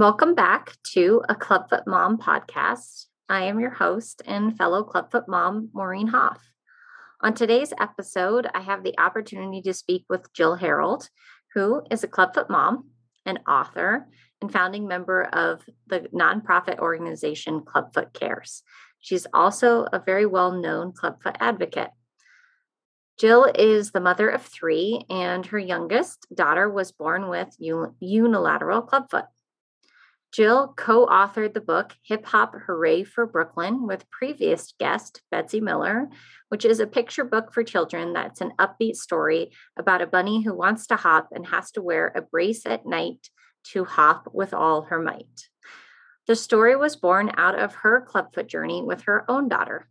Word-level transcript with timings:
Welcome 0.00 0.34
back 0.34 0.78
to 0.94 1.20
a 1.28 1.34
Clubfoot 1.34 1.86
Mom 1.86 2.16
podcast. 2.16 3.04
I 3.28 3.42
am 3.42 3.60
your 3.60 3.74
host 3.74 4.22
and 4.24 4.56
fellow 4.56 4.82
Clubfoot 4.82 5.28
mom, 5.28 5.68
Maureen 5.74 6.06
Hoff. 6.06 6.40
On 7.20 7.34
today's 7.34 7.74
episode, 7.78 8.48
I 8.54 8.62
have 8.62 8.82
the 8.82 8.98
opportunity 8.98 9.60
to 9.60 9.74
speak 9.74 10.06
with 10.08 10.32
Jill 10.32 10.54
Harold, 10.54 11.10
who 11.52 11.82
is 11.90 12.02
a 12.02 12.08
Clubfoot 12.08 12.48
mom, 12.48 12.88
an 13.26 13.40
author, 13.46 14.06
and 14.40 14.50
founding 14.50 14.88
member 14.88 15.24
of 15.24 15.60
the 15.88 16.08
nonprofit 16.14 16.78
organization 16.78 17.60
Clubfoot 17.60 18.14
Cares. 18.14 18.62
She's 19.00 19.26
also 19.34 19.86
a 19.92 19.98
very 19.98 20.24
well 20.24 20.52
known 20.52 20.92
Clubfoot 20.92 21.36
advocate. 21.40 21.90
Jill 23.18 23.52
is 23.54 23.90
the 23.90 24.00
mother 24.00 24.30
of 24.30 24.40
three, 24.40 25.04
and 25.10 25.44
her 25.44 25.58
youngest 25.58 26.26
daughter 26.34 26.70
was 26.70 26.90
born 26.90 27.28
with 27.28 27.54
unilateral 27.58 28.80
clubfoot. 28.80 29.26
Jill 30.32 30.74
co 30.76 31.06
authored 31.06 31.54
the 31.54 31.60
book 31.60 31.92
Hip 32.04 32.24
Hop 32.26 32.54
Hooray 32.66 33.02
for 33.02 33.26
Brooklyn 33.26 33.84
with 33.86 34.08
previous 34.10 34.74
guest 34.78 35.22
Betsy 35.32 35.60
Miller, 35.60 36.08
which 36.50 36.64
is 36.64 36.78
a 36.78 36.86
picture 36.86 37.24
book 37.24 37.52
for 37.52 37.64
children 37.64 38.12
that's 38.12 38.40
an 38.40 38.52
upbeat 38.56 38.94
story 38.94 39.50
about 39.76 40.02
a 40.02 40.06
bunny 40.06 40.44
who 40.44 40.54
wants 40.54 40.86
to 40.86 40.96
hop 40.96 41.30
and 41.32 41.46
has 41.46 41.72
to 41.72 41.82
wear 41.82 42.12
a 42.14 42.22
brace 42.22 42.64
at 42.64 42.86
night 42.86 43.28
to 43.72 43.84
hop 43.84 44.28
with 44.32 44.54
all 44.54 44.82
her 44.82 45.02
might. 45.02 45.48
The 46.28 46.36
story 46.36 46.76
was 46.76 46.94
born 46.94 47.32
out 47.36 47.58
of 47.58 47.74
her 47.76 48.00
clubfoot 48.00 48.46
journey 48.46 48.82
with 48.82 49.02
her 49.02 49.28
own 49.28 49.48
daughter. 49.48 49.88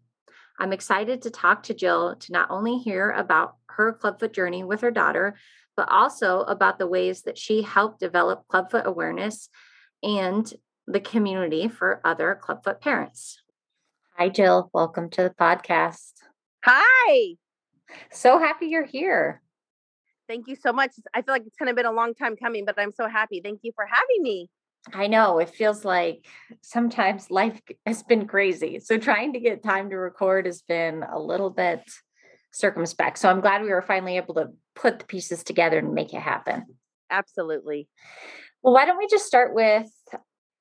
I'm 0.58 0.72
excited 0.72 1.22
to 1.24 1.32
talk 1.32 1.64
to 1.64 1.74
Jill 1.74 2.16
to 2.16 2.32
not 2.32 2.50
only 2.50 2.78
hear 2.78 3.12
about 3.12 3.56
her 3.72 3.92
clubfoot 3.92 4.32
journey 4.32 4.64
with 4.64 4.82
her 4.82 4.92
daughter, 4.92 5.36
but 5.76 5.90
also 5.90 6.42
about 6.42 6.80
the 6.80 6.88
ways 6.88 7.24
that 7.24 7.38
she 7.38 7.62
helped 7.62 8.00
develop 8.00 8.48
clubfoot 8.48 8.86
awareness 8.86 9.50
and 10.04 10.54
the 10.88 11.00
community 11.00 11.68
for 11.68 12.02
other 12.04 12.40
clubfoot 12.42 12.82
parents. 12.82 13.42
Hi, 14.18 14.30
Jill. 14.30 14.70
Welcome 14.74 15.10
to 15.12 15.24
the 15.24 15.30
podcast. 15.30 16.14
Hi. 16.66 17.36
So 18.12 18.40
happy 18.40 18.68
you're 18.68 18.86
here. 18.86 19.42
Thank 20.28 20.48
you 20.48 20.56
so 20.56 20.72
much. 20.72 20.92
I 21.14 21.22
feel 21.22 21.34
like 21.34 21.44
it's 21.46 21.56
kind 21.56 21.70
of 21.70 21.76
been 21.76 21.86
a 21.86 21.92
long 21.92 22.14
time 22.14 22.36
coming, 22.36 22.66
but 22.66 22.78
I'm 22.78 22.92
so 22.92 23.08
happy. 23.08 23.42
Thank 23.44 23.62
you 23.64 23.72
for 23.76 23.86
having 23.86 24.22
me. 24.22 24.50
I 24.94 25.08
know 25.08 25.40
it 25.40 25.50
feels 25.50 25.84
like 25.84 26.26
sometimes 26.62 27.32
life 27.32 27.62
has 27.86 28.04
been 28.04 28.28
crazy. 28.28 28.80
So 28.80 28.98
trying 28.98 29.34
to 29.34 29.40
get 29.40 29.64
time 29.64 29.90
to 29.90 29.96
record 29.98 30.46
has 30.46 30.62
been 30.62 31.04
a 31.04 31.20
little 31.20 31.50
bit 31.50 31.82
circumspect. 32.52 33.18
So 33.18 33.30
I'm 33.30 33.42
glad 33.42 33.62
we 33.62 33.70
were 33.70 33.82
finally 33.82 34.18
able 34.18 34.36
to 34.36 34.50
put 34.76 35.00
the 35.00 35.06
pieces 35.06 35.44
together 35.44 35.80
and 35.80 35.94
make 35.94 36.14
it 36.14 36.22
happen. 36.22 36.66
Absolutely. 37.10 37.88
Well, 38.62 38.74
why 38.74 38.86
don't 38.86 38.98
we 38.98 39.08
just 39.08 39.26
start 39.26 39.54
with 39.54 39.90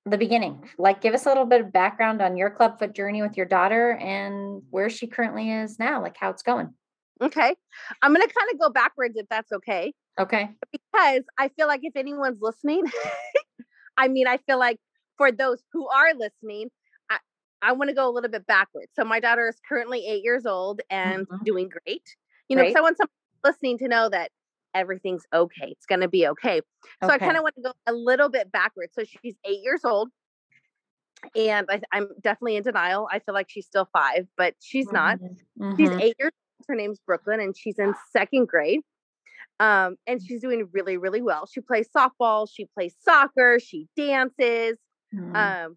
the 0.07 0.19
beginning? 0.19 0.69
Like, 0.79 1.01
give 1.01 1.15
us 1.15 1.27
a 1.27 1.29
little 1.29 1.47
bit 1.47 1.61
of 1.61 1.73
background 1.73 2.23
on 2.23 2.37
your 2.37 2.51
clubfoot 2.51 2.95
journey 2.95 3.23
with 3.23 3.37
your 3.37 3.47
daughter 3.47 3.93
and 3.93 4.63
where 4.71 4.89
she 4.89 5.07
currently 5.07 5.51
is 5.51 5.79
now, 5.79 6.01
like 6.03 6.17
how 6.19 6.31
it's 6.31 6.43
going. 6.43 6.73
Okay. 7.21 7.57
I'm 8.03 8.15
going 8.15 8.27
to 8.27 8.33
kind 8.33 8.51
of 8.53 8.61
go 8.61 8.71
backwards 8.71 9.17
if 9.17 9.27
that's 9.29 9.51
okay. 9.53 9.93
Okay. 10.19 10.51
Because 10.73 11.23
I 11.39 11.49
feel 11.49 11.67
like 11.67 11.81
if 11.83 11.97
anyone's 11.97 12.39
listening, 12.41 12.85
I 13.97 14.09
mean, 14.09 14.27
I 14.27 14.39
feel 14.39 14.59
like 14.59 14.79
for 15.17 15.33
those 15.33 15.63
who 15.73 15.89
are 15.89 16.15
listening, 16.15 16.69
I, 17.11 17.19
I 17.63 17.73
want 17.73 17.91
to 17.91 17.95
go 17.95 18.09
a 18.09 18.13
little 18.13 18.31
bit 18.31 18.47
backwards. 18.47 18.93
So 18.95 19.05
my 19.05 19.21
daughter 19.21 19.49
is 19.49 19.57
currently 19.69 20.07
eight 20.07 20.23
years 20.23 20.47
old 20.47 20.81
and 20.91 21.27
mm-hmm. 21.27 21.45
doing 21.45 21.69
great. 21.69 22.05
You 22.49 22.57
know, 22.57 22.63
great. 22.63 22.77
I 22.77 22.81
want 22.81 22.97
someone 22.97 23.11
listening 23.45 23.79
to 23.79 23.89
know 23.89 24.09
that 24.09 24.31
everything's 24.75 25.25
okay. 25.33 25.69
It's 25.69 25.87
going 25.87 26.01
to 26.01 26.09
be 26.09 26.27
okay. 26.29 26.61
So 27.03 27.09
okay. 27.09 27.15
I 27.15 27.19
kind 27.19 27.37
of 27.37 27.43
want 27.43 27.55
to 27.57 27.63
go 27.63 27.73
a 27.87 27.93
little 27.93 28.29
bit 28.29 28.51
backwards. 28.53 28.93
So 28.95 29.05
she's 29.05 29.35
eight 29.45 29.61
years 29.63 29.81
old. 29.85 30.11
And 31.35 31.69
I, 31.69 31.81
am 31.97 32.11
definitely 32.23 32.57
in 32.57 32.63
denial. 32.63 33.09
I 33.11 33.19
feel 33.19 33.35
like 33.35 33.51
she's 33.51 33.67
still 33.67 33.89
five, 33.93 34.27
but 34.37 34.55
she's 34.61 34.87
mm-hmm. 34.87 34.97
not. 34.97 35.19
Mm-hmm. 35.19 35.77
She's 35.77 35.91
eight 35.91 36.15
years 36.19 36.33
old. 36.33 36.65
Her 36.69 36.75
name's 36.75 37.01
Brooklyn, 37.05 37.41
and 37.41 37.57
she's 37.57 37.79
in 37.79 37.95
second 38.13 38.49
grade. 38.49 38.81
Um, 39.61 39.97
and 40.07 40.23
she's 40.23 40.41
doing 40.41 40.69
really, 40.73 40.97
really 40.97 41.23
well. 41.23 41.47
She 41.47 41.61
plays 41.61 41.89
softball, 41.95 42.49
she 42.53 42.67
plays 42.67 42.95
soccer, 43.01 43.59
she 43.59 43.89
dances. 43.97 44.77
Mm. 45.15 45.35
Um, 45.35 45.77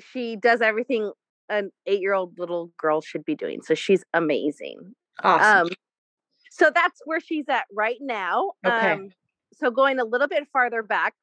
she 0.00 0.36
does 0.36 0.60
everything 0.60 1.12
an 1.48 1.70
eight-year-old 1.86 2.38
little 2.38 2.72
girl 2.78 3.00
should 3.00 3.24
be 3.24 3.36
doing. 3.36 3.62
So 3.62 3.74
she's 3.74 4.04
amazing. 4.14 4.94
Awesome. 5.22 5.66
Um, 5.66 5.72
so 6.52 6.70
that's 6.72 7.00
where 7.06 7.18
she's 7.18 7.48
at 7.48 7.64
right 7.74 7.96
now. 8.00 8.52
Okay. 8.64 8.92
Um, 8.92 9.10
so 9.54 9.70
going 9.70 9.98
a 9.98 10.04
little 10.04 10.28
bit 10.28 10.46
farther 10.52 10.82
back, 10.82 11.14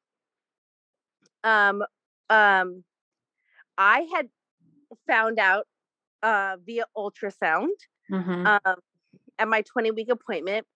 um, 1.44 1.84
um, 2.28 2.82
I 3.78 4.08
had 4.12 4.28
found 5.06 5.38
out 5.38 5.66
uh, 6.24 6.56
via 6.66 6.84
ultrasound 6.96 7.68
mm-hmm. 8.10 8.46
um, 8.46 8.76
at 9.38 9.46
my 9.46 9.62
20 9.62 9.92
week 9.92 10.08
appointment 10.10 10.66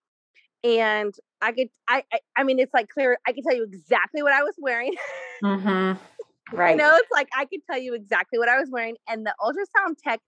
and 0.63 1.13
I 1.41 1.51
could 1.51 1.67
I, 1.87 2.03
I, 2.11 2.19
I 2.37 2.43
mean 2.43 2.57
it's 2.57 2.73
like 2.73 2.87
clear 2.87 3.17
I 3.27 3.33
can 3.33 3.43
tell 3.43 3.55
you 3.55 3.63
exactly 3.63 4.23
what 4.23 4.31
I 4.31 4.43
was 4.43 4.55
wearing. 4.57 4.95
Mm-hmm. 5.43 5.99
Right. 6.53 6.71
you 6.71 6.77
know, 6.77 6.91
it's 6.93 7.11
like 7.11 7.27
I 7.35 7.45
could 7.45 7.61
tell 7.67 7.79
you 7.79 7.95
exactly 7.95 8.37
what 8.37 8.47
I 8.47 8.59
was 8.59 8.69
wearing. 8.69 8.97
And 9.09 9.25
the 9.25 9.33
ultrasound 9.41 9.95
tech, 9.97 10.19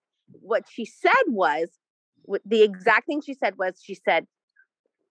what 0.42 0.64
she 0.68 0.84
said 0.84 1.12
was 1.28 1.70
the 2.46 2.64
exact 2.64 3.08
thing 3.08 3.22
she 3.22 3.34
said 3.34 3.58
was 3.58 3.80
she 3.82 3.96
said 3.96 4.28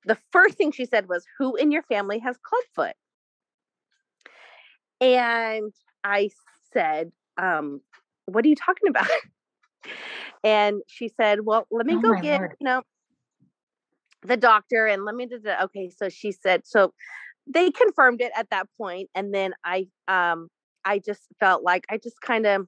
the 0.06 0.16
first 0.30 0.56
thing 0.56 0.72
she 0.72 0.86
said 0.86 1.08
was, 1.08 1.24
Who 1.38 1.56
in 1.56 1.70
your 1.70 1.82
family 1.82 2.20
has 2.20 2.36
clubfoot? 2.42 2.94
And 5.00 5.72
I 6.02 6.30
said, 6.72 7.10
um, 7.36 7.80
what 8.26 8.44
are 8.44 8.48
you 8.48 8.56
talking 8.56 8.88
about? 8.88 9.08
and 10.44 10.80
she 10.86 11.08
said, 11.08 11.40
Well, 11.44 11.66
let 11.70 11.86
me 11.86 11.94
oh 11.96 12.00
go 12.00 12.20
get, 12.22 12.40
Lord. 12.40 12.56
you 12.60 12.64
know, 12.64 12.82
the 14.22 14.36
doctor 14.36 14.86
and 14.86 15.04
let 15.04 15.14
me 15.14 15.26
do 15.26 15.38
the 15.38 15.62
okay 15.62 15.88
so 15.88 16.08
she 16.08 16.32
said 16.32 16.62
so 16.64 16.92
they 17.46 17.70
confirmed 17.70 18.20
it 18.20 18.32
at 18.36 18.50
that 18.50 18.66
point 18.76 19.08
and 19.14 19.32
then 19.32 19.54
i 19.64 19.86
um 20.08 20.48
i 20.84 20.98
just 20.98 21.28
felt 21.38 21.62
like 21.62 21.84
i 21.90 21.96
just 21.96 22.20
kind 22.20 22.44
of 22.44 22.66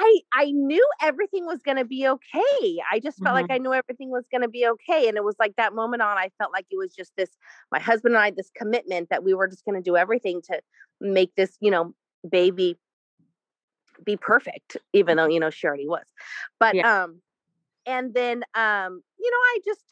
I 0.00 0.20
I 0.32 0.50
knew 0.50 0.86
everything 1.02 1.44
was 1.44 1.60
going 1.62 1.76
to 1.76 1.84
be 1.84 2.08
okay. 2.08 2.78
I 2.90 3.00
just 3.02 3.18
felt 3.18 3.36
mm-hmm. 3.36 3.42
like 3.42 3.50
I 3.50 3.58
knew 3.58 3.74
everything 3.74 4.10
was 4.10 4.24
going 4.30 4.40
to 4.40 4.48
be 4.48 4.66
okay 4.66 5.08
and 5.08 5.16
it 5.18 5.24
was 5.24 5.36
like 5.38 5.54
that 5.56 5.74
moment 5.74 6.00
on 6.00 6.16
I 6.16 6.30
felt 6.38 6.52
like 6.52 6.66
it 6.70 6.78
was 6.78 6.94
just 6.94 7.12
this 7.16 7.30
my 7.70 7.78
husband 7.78 8.14
and 8.14 8.24
I 8.24 8.30
this 8.30 8.50
commitment 8.56 9.10
that 9.10 9.22
we 9.22 9.34
were 9.34 9.46
just 9.46 9.64
going 9.66 9.74
to 9.74 9.82
do 9.82 9.96
everything 9.96 10.40
to 10.50 10.60
make 11.00 11.34
this, 11.34 11.56
you 11.60 11.70
know, 11.70 11.94
baby 12.28 12.78
be 14.02 14.16
perfect 14.16 14.78
even 14.94 15.18
though, 15.18 15.26
you 15.26 15.38
know, 15.38 15.50
she 15.50 15.66
already 15.66 15.86
was. 15.86 16.06
But 16.58 16.74
yeah. 16.74 17.02
um 17.02 17.20
and 17.86 18.14
then 18.14 18.42
um 18.54 19.02
you 19.18 19.30
know 19.30 19.36
i 19.36 19.58
just 19.64 19.82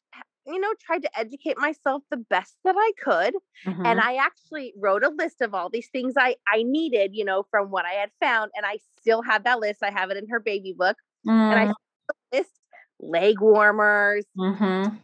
you 0.49 0.61
know 0.61 0.73
tried 0.81 1.03
to 1.03 1.19
educate 1.19 1.59
myself 1.59 2.03
the 2.11 2.17
best 2.17 2.57
that 2.65 2.75
i 2.77 2.93
could 3.03 3.35
mm-hmm. 3.67 3.87
and 3.87 4.01
i 4.01 4.17
actually 4.17 4.73
wrote 4.77 5.05
a 5.05 5.11
list 5.11 5.41
of 5.41 5.55
all 5.55 5.69
these 5.69 5.89
things 5.89 6.15
i 6.17 6.35
i 6.47 6.63
needed 6.63 7.11
you 7.15 7.25
know 7.25 7.45
from 7.51 7.71
what 7.71 7.85
i 7.85 7.93
had 7.93 8.11
found 8.21 8.51
and 8.57 8.65
i 8.67 8.79
still 8.99 9.23
have 9.23 9.45
that 9.45 9.61
list 9.61 9.83
i 9.83 9.91
have 9.91 10.11
it 10.11 10.17
in 10.17 10.29
her 10.29 10.41
baby 10.41 10.75
book 10.77 10.97
mm. 11.27 11.33
and 11.33 11.61
i 11.61 11.67
mm. 11.67 11.75
list 12.33 12.51
leg 13.01 13.41
warmers 13.41 14.25
mm-hmm. 14.37 14.95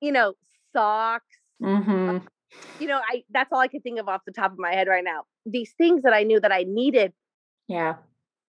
you 0.00 0.12
know 0.12 0.34
socks 0.72 1.36
mm-hmm. 1.62 2.18
you 2.80 2.86
know 2.86 3.00
i 3.10 3.22
that's 3.30 3.52
all 3.52 3.60
i 3.60 3.68
could 3.68 3.82
think 3.82 3.98
of 3.98 4.08
off 4.08 4.22
the 4.26 4.32
top 4.32 4.52
of 4.52 4.58
my 4.58 4.72
head 4.72 4.88
right 4.88 5.04
now 5.04 5.22
these 5.46 5.72
things 5.76 6.02
that 6.02 6.12
i 6.12 6.22
knew 6.22 6.40
that 6.40 6.52
i 6.52 6.64
needed 6.66 7.12
yeah 7.68 7.94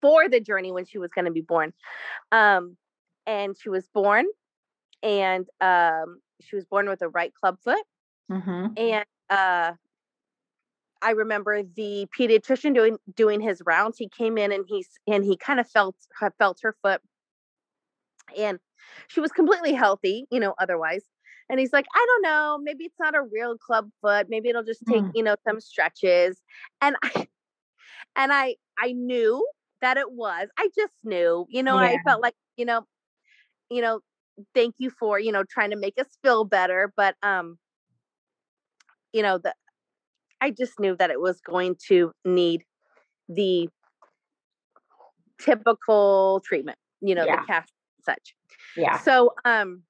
for 0.01 0.27
the 0.29 0.39
journey 0.39 0.71
when 0.71 0.85
she 0.85 0.97
was 0.97 1.11
going 1.11 1.25
to 1.25 1.31
be 1.31 1.41
born 1.41 1.73
um 2.31 2.75
and 3.27 3.55
she 3.57 3.69
was 3.69 3.87
born 3.93 4.25
and 5.05 5.45
um, 5.61 6.19
she 6.41 6.55
was 6.55 6.65
born 6.65 6.87
with 6.89 7.01
a 7.01 7.09
right 7.09 7.33
club 7.33 7.57
foot 7.63 7.83
mm-hmm. 8.31 8.67
and 8.77 9.05
uh, 9.29 9.71
I 11.05 11.11
remember 11.11 11.61
the 11.61 12.07
pediatrician 12.17 12.73
doing 12.73 12.97
doing 13.15 13.39
his 13.39 13.61
rounds. 13.65 13.97
He 13.97 14.09
came 14.09 14.37
in 14.37 14.51
and 14.51 14.65
he's 14.67 14.89
and 15.07 15.23
he 15.23 15.37
kind 15.37 15.59
of 15.59 15.69
felt 15.69 15.95
felt 16.39 16.59
her 16.63 16.75
foot, 16.81 17.01
and 18.37 18.59
she 19.07 19.19
was 19.19 19.31
completely 19.31 19.73
healthy, 19.73 20.25
you 20.31 20.39
know. 20.39 20.55
Otherwise, 20.59 21.03
and 21.49 21.59
he's 21.59 21.73
like, 21.73 21.85
I 21.93 22.05
don't 22.07 22.21
know, 22.23 22.59
maybe 22.61 22.85
it's 22.85 22.99
not 22.99 23.15
a 23.15 23.21
real 23.21 23.57
club 23.57 23.89
foot. 24.01 24.27
Maybe 24.29 24.49
it'll 24.49 24.63
just 24.63 24.83
take 24.87 25.03
mm. 25.03 25.11
you 25.13 25.23
know 25.23 25.35
some 25.47 25.59
stretches. 25.59 26.41
And 26.81 26.95
I 27.03 27.27
and 28.15 28.33
I 28.33 28.55
I 28.77 28.93
knew 28.93 29.47
that 29.81 29.97
it 29.97 30.11
was. 30.11 30.47
I 30.57 30.69
just 30.75 30.93
knew, 31.03 31.45
you 31.49 31.61
know. 31.61 31.79
Yeah. 31.79 31.87
I 31.87 31.97
felt 32.03 32.21
like 32.21 32.35
you 32.57 32.65
know 32.65 32.85
you 33.69 33.81
know, 33.81 33.99
thank 34.53 34.75
you 34.77 34.89
for, 34.89 35.19
you 35.19 35.31
know, 35.31 35.43
trying 35.43 35.71
to 35.71 35.77
make 35.77 35.99
us 35.99 36.07
feel 36.23 36.45
better. 36.45 36.91
But 36.95 37.15
um, 37.23 37.57
you 39.13 39.21
know, 39.21 39.37
the 39.37 39.53
I 40.41 40.51
just 40.51 40.79
knew 40.79 40.95
that 40.97 41.09
it 41.09 41.19
was 41.19 41.39
going 41.41 41.75
to 41.87 42.11
need 42.23 42.63
the 43.29 43.69
typical 45.39 46.41
treatment, 46.45 46.77
you 47.01 47.15
know, 47.15 47.25
yeah. 47.25 47.41
the 47.41 47.47
cast 47.47 47.73
such. 48.03 48.35
Yeah. 48.77 48.99
So 48.99 49.33
um 49.43 49.83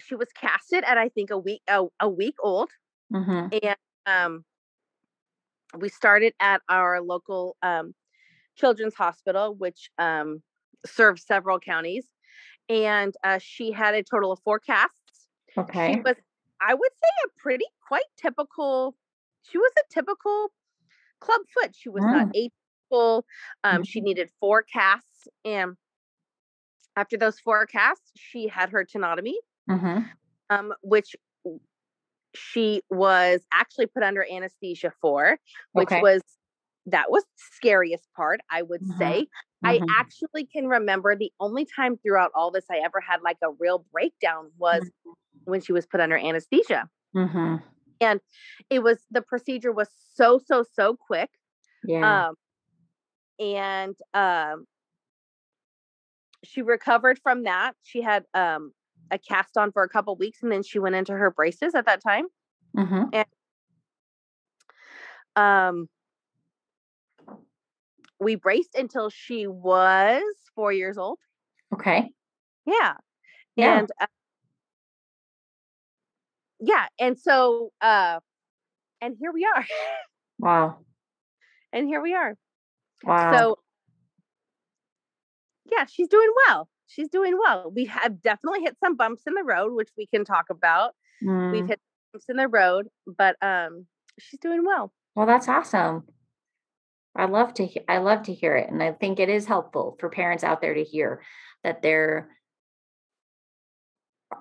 she 0.00 0.14
was 0.14 0.28
casted 0.38 0.84
at 0.84 0.98
I 0.98 1.08
think 1.08 1.30
a 1.30 1.38
week 1.38 1.62
a, 1.68 1.84
a 2.00 2.08
week 2.08 2.36
old. 2.42 2.70
Mm-hmm. 3.12 3.56
And 3.62 3.76
um 4.06 4.44
we 5.78 5.88
started 5.88 6.34
at 6.40 6.62
our 6.68 7.00
local 7.00 7.56
um, 7.62 7.94
children's 8.56 8.94
hospital, 8.94 9.54
which 9.54 9.90
um, 9.98 10.42
serves 10.86 11.24
several 11.26 11.58
counties. 11.58 12.06
And 12.68 13.14
uh, 13.22 13.38
she 13.42 13.72
had 13.72 13.94
a 13.94 14.02
total 14.02 14.32
of 14.32 14.38
four 14.44 14.58
casts. 14.58 15.28
Okay. 15.56 15.94
She 15.94 16.00
was, 16.00 16.16
I 16.60 16.74
would 16.74 16.90
say, 16.92 17.08
a 17.26 17.40
pretty 17.40 17.66
quite 17.86 18.04
typical. 18.20 18.96
She 19.42 19.58
was 19.58 19.70
a 19.78 19.92
typical 19.92 20.52
club 21.20 21.40
foot. 21.52 21.74
She 21.76 21.88
was 21.88 22.02
mm. 22.02 22.12
not 22.12 22.28
atypical. 22.34 23.22
Um, 23.62 23.74
mm-hmm. 23.74 23.82
She 23.82 24.00
needed 24.00 24.30
four 24.40 24.62
casts, 24.62 25.28
and 25.44 25.76
after 26.96 27.16
those 27.16 27.40
four 27.40 27.66
casts, 27.66 28.10
she 28.16 28.48
had 28.48 28.70
her 28.70 28.84
tenotomy, 28.84 29.34
mm-hmm. 29.68 30.00
um, 30.50 30.72
which 30.82 31.16
she 32.34 32.82
was 32.90 33.40
actually 33.52 33.86
put 33.86 34.02
under 34.02 34.24
anesthesia 34.30 34.92
for, 35.00 35.38
which 35.72 35.86
okay. 35.86 36.00
was 36.00 36.22
that 36.86 37.10
was 37.10 37.24
scariest 37.36 38.06
part, 38.16 38.40
I 38.50 38.62
would 38.62 38.82
mm-hmm. 38.82 38.98
say. 38.98 39.26
Mm-hmm. 39.64 39.84
I 39.90 39.98
actually 39.98 40.44
can 40.44 40.66
remember 40.66 41.16
the 41.16 41.32
only 41.40 41.64
time 41.64 41.96
throughout 41.96 42.30
all 42.34 42.50
this 42.50 42.64
I 42.70 42.78
ever 42.78 43.00
had 43.00 43.22
like 43.22 43.38
a 43.42 43.50
real 43.58 43.84
breakdown 43.92 44.50
was 44.58 44.82
mm-hmm. 44.82 45.10
when 45.50 45.60
she 45.60 45.72
was 45.72 45.86
put 45.86 46.00
under 46.00 46.16
anesthesia. 46.16 46.88
Mm-hmm. 47.16 47.56
And 48.00 48.20
it 48.70 48.82
was 48.82 48.98
the 49.10 49.22
procedure 49.22 49.72
was 49.72 49.88
so, 50.14 50.40
so, 50.44 50.64
so 50.74 50.96
quick. 50.96 51.30
Yeah. 51.86 52.28
Um, 52.28 52.34
and 53.38 53.96
um, 54.12 54.66
she 56.44 56.62
recovered 56.62 57.18
from 57.22 57.44
that. 57.44 57.74
She 57.82 58.02
had 58.02 58.24
um, 58.34 58.72
a 59.10 59.18
cast 59.18 59.56
on 59.56 59.72
for 59.72 59.82
a 59.82 59.88
couple 59.88 60.16
weeks 60.16 60.42
and 60.42 60.52
then 60.52 60.62
she 60.62 60.78
went 60.78 60.94
into 60.94 61.12
her 61.12 61.30
braces 61.30 61.74
at 61.74 61.86
that 61.86 62.02
time. 62.02 62.26
Mm-hmm. 62.76 63.04
And 63.12 63.26
um, 65.36 65.88
we 68.20 68.34
braced 68.36 68.74
until 68.74 69.10
she 69.10 69.46
was 69.46 70.22
four 70.54 70.72
years 70.72 70.98
old. 70.98 71.18
Okay. 71.72 72.10
Yeah. 72.66 72.94
yeah. 73.56 73.78
And 73.78 73.88
uh, 74.00 74.06
yeah. 76.60 76.86
And 76.98 77.18
so, 77.18 77.72
uh, 77.80 78.20
and 79.00 79.16
here 79.18 79.32
we 79.32 79.44
are. 79.44 79.64
Wow. 80.40 80.78
And 81.72 81.86
here 81.86 82.02
we 82.02 82.12
are. 82.12 82.34
Wow. 83.04 83.32
So, 83.32 83.58
yeah, 85.70 85.86
she's 85.86 86.08
doing 86.08 86.30
well. 86.46 86.68
She's 86.86 87.08
doing 87.08 87.38
well. 87.38 87.72
We 87.74 87.86
have 87.86 88.20
definitely 88.20 88.62
hit 88.62 88.76
some 88.78 88.96
bumps 88.96 89.22
in 89.26 89.34
the 89.34 89.44
road, 89.44 89.72
which 89.74 89.90
we 89.96 90.06
can 90.06 90.24
talk 90.24 90.46
about. 90.50 90.92
Mm. 91.24 91.52
We've 91.52 91.66
hit 91.66 91.80
bumps 92.12 92.26
in 92.28 92.36
the 92.36 92.48
road, 92.48 92.88
but 93.06 93.36
um, 93.42 93.86
she's 94.18 94.40
doing 94.40 94.64
well. 94.66 94.92
Well, 95.14 95.26
that's 95.26 95.48
awesome. 95.48 96.02
I 97.16 97.26
love 97.26 97.54
to 97.54 97.68
I 97.88 97.98
love 97.98 98.24
to 98.24 98.34
hear 98.34 98.56
it 98.56 98.70
and 98.70 98.82
I 98.82 98.92
think 98.92 99.20
it 99.20 99.28
is 99.28 99.46
helpful 99.46 99.96
for 100.00 100.08
parents 100.08 100.44
out 100.44 100.60
there 100.60 100.74
to 100.74 100.82
hear 100.82 101.22
that 101.62 101.82
they're 101.82 102.28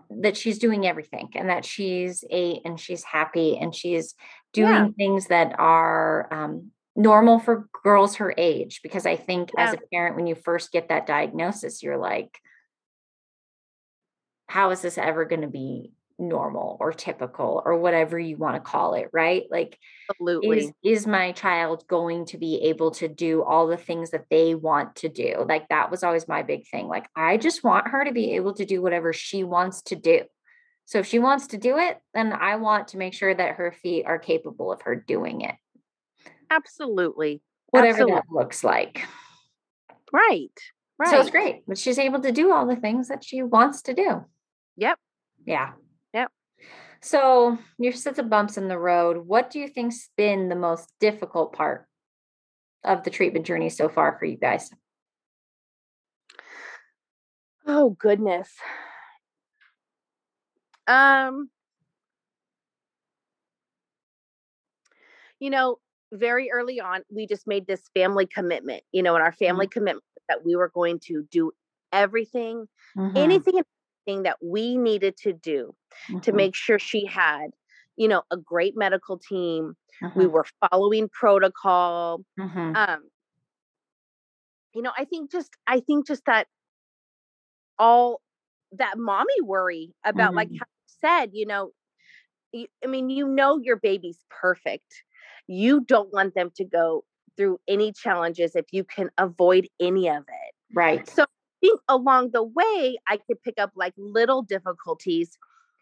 that 0.09 0.35
she's 0.37 0.59
doing 0.59 0.87
everything 0.87 1.29
and 1.35 1.49
that 1.49 1.65
she's 1.65 2.23
eight 2.29 2.61
and 2.65 2.79
she's 2.79 3.03
happy 3.03 3.57
and 3.57 3.75
she's 3.75 4.15
doing 4.53 4.71
yeah. 4.71 4.87
things 4.97 5.27
that 5.27 5.55
are 5.59 6.27
um, 6.31 6.71
normal 6.95 7.39
for 7.39 7.67
girls 7.83 8.15
her 8.17 8.33
age 8.37 8.81
because 8.83 9.05
i 9.05 9.15
think 9.15 9.49
yeah. 9.57 9.67
as 9.67 9.73
a 9.73 9.79
parent 9.91 10.15
when 10.15 10.27
you 10.27 10.35
first 10.35 10.71
get 10.71 10.89
that 10.89 11.07
diagnosis 11.07 11.81
you're 11.81 11.97
like 11.97 12.37
how 14.47 14.69
is 14.69 14.81
this 14.81 14.97
ever 14.97 15.25
going 15.25 15.41
to 15.41 15.47
be 15.47 15.91
normal 16.27 16.77
or 16.79 16.91
typical 16.91 17.61
or 17.65 17.77
whatever 17.77 18.17
you 18.17 18.37
want 18.37 18.55
to 18.55 18.59
call 18.59 18.93
it 18.93 19.09
right? 19.13 19.43
Like 19.51 19.77
absolutely. 20.09 20.59
is, 20.59 20.71
is 20.83 21.07
my 21.07 21.31
child 21.31 21.85
going 21.87 22.25
to 22.27 22.37
be 22.37 22.63
able 22.63 22.91
to 22.91 23.07
do 23.07 23.43
all 23.43 23.67
the 23.67 23.77
things 23.77 24.11
that 24.11 24.25
they 24.29 24.55
want 24.55 24.95
to 24.97 25.09
do? 25.09 25.45
Like 25.47 25.69
that 25.69 25.91
was 25.91 26.03
always 26.03 26.27
my 26.27 26.43
big 26.43 26.67
thing 26.67 26.87
like 26.87 27.07
i 27.15 27.37
just 27.37 27.63
want 27.63 27.87
her 27.87 28.03
to 28.03 28.11
be 28.11 28.35
able 28.35 28.53
to 28.53 28.65
do 28.65 28.81
whatever 28.81 29.13
she 29.13 29.43
wants 29.43 29.81
to 29.83 29.95
do. 29.95 30.21
So 30.85 30.99
if 30.99 31.07
she 31.07 31.19
wants 31.19 31.47
to 31.47 31.57
do 31.57 31.77
it 31.77 31.99
then 32.13 32.33
i 32.33 32.55
want 32.55 32.89
to 32.89 32.97
make 32.97 33.13
sure 33.13 33.33
that 33.33 33.55
her 33.55 33.71
feet 33.71 34.05
are 34.05 34.19
capable 34.19 34.71
of 34.71 34.81
her 34.83 34.95
doing 34.95 35.41
it. 35.41 35.55
Absolutely 36.49 37.41
whatever 37.69 38.01
absolutely. 38.01 38.15
that 38.15 38.25
looks 38.31 38.63
like. 38.63 39.05
Right 40.11 40.59
right 40.99 41.09
so 41.09 41.19
it's 41.19 41.31
great 41.31 41.63
but 41.67 41.77
she's 41.77 41.97
able 41.97 42.19
to 42.21 42.31
do 42.31 42.51
all 42.51 42.67
the 42.67 42.75
things 42.75 43.07
that 43.07 43.23
she 43.23 43.41
wants 43.41 43.83
to 43.83 43.93
do. 43.93 44.25
Yep. 44.77 44.97
Yeah. 45.45 45.71
So 47.03 47.57
your 47.77 47.91
sets 47.91 48.17
of 48.17 48.29
bumps 48.29 48.57
in 48.57 48.69
the 48.69 48.79
road. 48.79 49.27
What 49.27 49.51
do 49.51 49.59
you 49.59 49.67
think's 49.67 50.09
been 50.15 50.47
the 50.47 50.55
most 50.55 50.89
difficult 51.01 51.51
part 51.51 51.85
of 52.85 53.03
the 53.03 53.09
treatment 53.09 53.45
journey 53.45 53.69
so 53.69 53.89
far 53.89 54.17
for 54.17 54.23
you 54.23 54.37
guys? 54.37 54.71
Oh 57.67 57.89
goodness. 57.99 58.49
Um 60.87 61.49
you 65.41 65.49
know, 65.49 65.79
very 66.13 66.51
early 66.51 66.79
on, 66.79 67.01
we 67.13 67.27
just 67.27 67.47
made 67.47 67.67
this 67.67 67.89
family 67.93 68.27
commitment, 68.27 68.81
you 68.93 69.03
know, 69.03 69.15
and 69.15 69.23
our 69.23 69.33
family 69.33 69.65
mm-hmm. 69.65 69.73
commitment 69.73 70.05
that 70.29 70.45
we 70.45 70.55
were 70.55 70.71
going 70.73 70.99
to 71.07 71.27
do 71.29 71.51
everything, 71.91 72.65
mm-hmm. 72.97 73.17
anything 73.17 73.59
that 74.05 74.37
we 74.41 74.77
needed 74.77 75.17
to 75.17 75.33
do 75.33 75.73
mm-hmm. 76.09 76.19
to 76.19 76.31
make 76.31 76.55
sure 76.55 76.77
she 76.77 77.05
had, 77.05 77.47
you 77.95 78.07
know, 78.07 78.23
a 78.31 78.37
great 78.37 78.75
medical 78.75 79.17
team. 79.17 79.75
Mm-hmm. 80.01 80.19
We 80.19 80.27
were 80.27 80.45
following 80.69 81.09
protocol. 81.09 82.23
Mm-hmm. 82.39 82.75
Um, 82.75 83.03
you 84.73 84.81
know, 84.81 84.91
I 84.97 85.05
think 85.05 85.31
just, 85.31 85.51
I 85.67 85.79
think 85.79 86.07
just 86.07 86.25
that 86.25 86.47
all 87.79 88.21
that 88.73 88.97
mommy 88.97 89.41
worry 89.41 89.93
about, 90.03 90.33
like 90.33 90.49
mm-hmm. 90.49 90.57
how 90.57 90.65
you 90.65 90.95
said, 91.01 91.29
you 91.33 91.45
know, 91.45 91.71
you, 92.51 92.67
I 92.83 92.87
mean, 92.87 93.09
you 93.09 93.27
know, 93.27 93.59
your 93.59 93.77
baby's 93.77 94.19
perfect. 94.29 95.03
You 95.47 95.81
don't 95.81 96.11
want 96.13 96.35
them 96.35 96.51
to 96.55 96.65
go 96.65 97.03
through 97.35 97.59
any 97.67 97.91
challenges 97.91 98.55
if 98.55 98.65
you 98.71 98.83
can 98.83 99.09
avoid 99.17 99.67
any 99.79 100.09
of 100.09 100.23
it. 100.23 100.55
Right. 100.73 101.07
So 101.07 101.25
think 101.63 101.79
along 101.87 102.31
the 102.31 102.43
way, 102.43 102.97
I 103.07 103.17
could 103.17 103.41
pick 103.41 103.55
up 103.57 103.71
like 103.75 103.93
little 103.97 104.41
difficulties. 104.41 105.37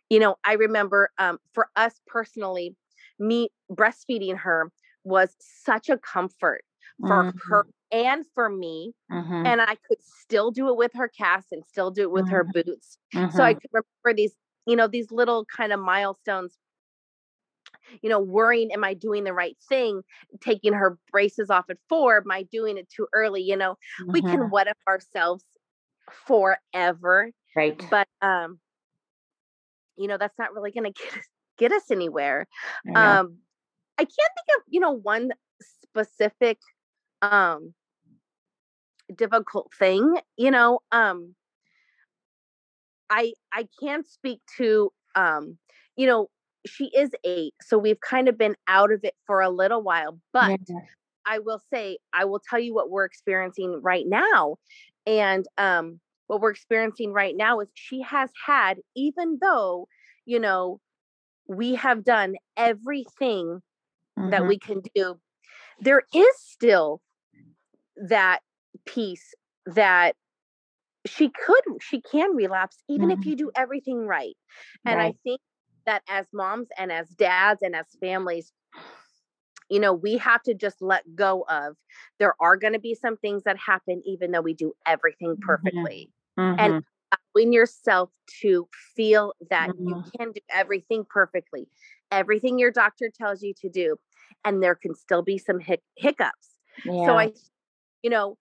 You 0.09 0.19
know, 0.19 0.35
I 0.45 0.53
remember 0.53 1.09
um, 1.17 1.39
for 1.53 1.69
us 1.75 1.99
personally, 2.05 2.75
me 3.19 3.49
breastfeeding 3.71 4.37
her 4.37 4.71
was 5.03 5.35
such 5.39 5.89
a 5.89 5.97
comfort 5.97 6.63
for 6.99 7.23
mm-hmm. 7.23 7.37
her 7.49 7.65
and 7.91 8.25
for 8.35 8.47
me. 8.47 8.93
Mm-hmm. 9.11 9.47
And 9.47 9.61
I 9.61 9.75
could 9.87 9.97
still 10.01 10.51
do 10.51 10.69
it 10.69 10.77
with 10.77 10.91
her 10.93 11.07
cast 11.07 11.47
and 11.51 11.65
still 11.65 11.89
do 11.89 12.03
it 12.03 12.11
with 12.11 12.25
mm-hmm. 12.25 12.35
her 12.35 12.43
boots. 12.43 12.99
So 13.13 13.19
I 13.19 13.25
mm-hmm. 13.25 13.59
could 13.59 13.69
remember 13.73 14.15
these, 14.15 14.35
you 14.67 14.75
know, 14.75 14.87
these 14.87 15.11
little 15.11 15.45
kind 15.45 15.73
of 15.73 15.79
milestones 15.79 16.57
you 18.01 18.09
know, 18.09 18.19
worrying, 18.19 18.71
am 18.71 18.83
I 18.83 18.93
doing 18.93 19.23
the 19.23 19.33
right 19.33 19.57
thing? 19.67 20.01
Taking 20.39 20.73
her 20.73 20.97
braces 21.11 21.49
off 21.49 21.65
at 21.69 21.77
four, 21.89 22.17
am 22.17 22.31
I 22.31 22.43
doing 22.43 22.77
it 22.77 22.89
too 22.89 23.07
early? 23.13 23.41
You 23.41 23.57
know, 23.57 23.71
mm-hmm. 23.99 24.11
we 24.11 24.21
can 24.21 24.39
mm-hmm. 24.39 24.49
what 24.49 24.67
if 24.67 24.77
ourselves 24.87 25.43
forever. 26.25 27.31
Right. 27.55 27.83
But 27.89 28.07
um, 28.21 28.59
you 29.97 30.07
know, 30.07 30.17
that's 30.17 30.37
not 30.37 30.53
really 30.53 30.71
gonna 30.71 30.91
get 30.97 31.17
us 31.17 31.27
get 31.57 31.71
us 31.71 31.91
anywhere. 31.91 32.47
I 32.93 33.19
um 33.19 33.37
I 33.97 34.03
can't 34.03 34.09
think 34.17 34.57
of, 34.57 34.63
you 34.67 34.79
know, 34.79 34.91
one 34.91 35.31
specific 35.83 36.57
um 37.21 37.73
difficult 39.15 39.71
thing, 39.77 40.17
you 40.37 40.51
know. 40.51 40.79
Um 40.91 41.35
I 43.09 43.33
I 43.51 43.67
can't 43.79 44.07
speak 44.07 44.39
to 44.57 44.91
um, 45.15 45.57
you 45.97 46.07
know, 46.07 46.29
she 46.65 46.85
is 46.95 47.11
eight, 47.23 47.53
so 47.61 47.77
we've 47.77 47.99
kind 47.99 48.29
of 48.29 48.37
been 48.37 48.55
out 48.67 48.91
of 48.91 49.03
it 49.03 49.13
for 49.27 49.41
a 49.41 49.49
little 49.49 49.81
while, 49.81 50.17
but 50.31 50.59
yeah. 50.67 50.79
I 51.31 51.39
will 51.39 51.61
say, 51.73 51.97
I 52.13 52.25
will 52.25 52.41
tell 52.49 52.59
you 52.59 52.73
what 52.73 52.89
we're 52.89 53.05
experiencing 53.05 53.79
right 53.81 54.03
now 54.05 54.57
and 55.07 55.45
um, 55.57 56.01
what 56.27 56.41
we're 56.41 56.51
experiencing 56.51 57.13
right 57.13 57.35
now 57.35 57.61
is 57.61 57.69
she 57.73 58.01
has 58.01 58.29
had, 58.45 58.79
even 58.97 59.39
though, 59.41 59.87
you 60.25 60.39
know, 60.39 60.81
we 61.47 61.75
have 61.75 62.03
done 62.03 62.35
everything 62.57 63.61
mm-hmm. 64.19 64.29
that 64.29 64.45
we 64.45 64.59
can 64.59 64.81
do, 64.93 65.19
there 65.79 66.03
is 66.13 66.35
still 66.37 67.01
that 67.95 68.39
piece 68.85 69.33
that 69.65 70.15
she 71.05 71.29
could, 71.29 71.63
she 71.79 72.01
can 72.01 72.35
relapse 72.35 72.77
even 72.89 73.07
mm-hmm. 73.07 73.21
if 73.21 73.25
you 73.25 73.37
do 73.37 73.51
everything 73.55 74.05
right. 74.05 74.35
And 74.85 74.97
right. 74.97 75.15
I 75.15 75.17
think 75.23 75.39
that 75.85 76.03
as 76.09 76.25
moms 76.33 76.67
and 76.77 76.91
as 76.91 77.07
dads 77.09 77.61
and 77.61 77.73
as 77.73 77.85
families, 78.01 78.51
you 79.71 79.79
know, 79.79 79.93
we 79.93 80.17
have 80.17 80.43
to 80.43 80.53
just 80.53 80.81
let 80.81 81.15
go 81.15 81.45
of 81.49 81.77
there 82.19 82.35
are 82.41 82.57
going 82.57 82.73
to 82.73 82.79
be 82.79 82.93
some 82.93 83.15
things 83.15 83.43
that 83.43 83.57
happen, 83.57 84.03
even 84.05 84.31
though 84.31 84.41
we 84.41 84.53
do 84.53 84.73
everything 84.85 85.29
mm-hmm. 85.29 85.45
perfectly. 85.45 86.11
Mm-hmm. 86.37 86.59
And 86.59 86.83
allowing 87.33 87.53
yourself 87.53 88.09
to 88.41 88.67
feel 88.95 89.33
that 89.49 89.69
mm-hmm. 89.69 89.87
you 89.87 90.03
can 90.17 90.33
do 90.33 90.41
everything 90.49 91.05
perfectly, 91.09 91.69
everything 92.11 92.59
your 92.59 92.71
doctor 92.71 93.09
tells 93.09 93.41
you 93.41 93.53
to 93.61 93.69
do, 93.69 93.95
and 94.43 94.61
there 94.61 94.75
can 94.75 94.93
still 94.93 95.21
be 95.21 95.37
some 95.37 95.61
hic- 95.61 95.83
hiccups. 95.95 96.49
Yeah. 96.85 97.05
So 97.05 97.17
I, 97.17 97.31
you 98.03 98.09
know, 98.09 98.37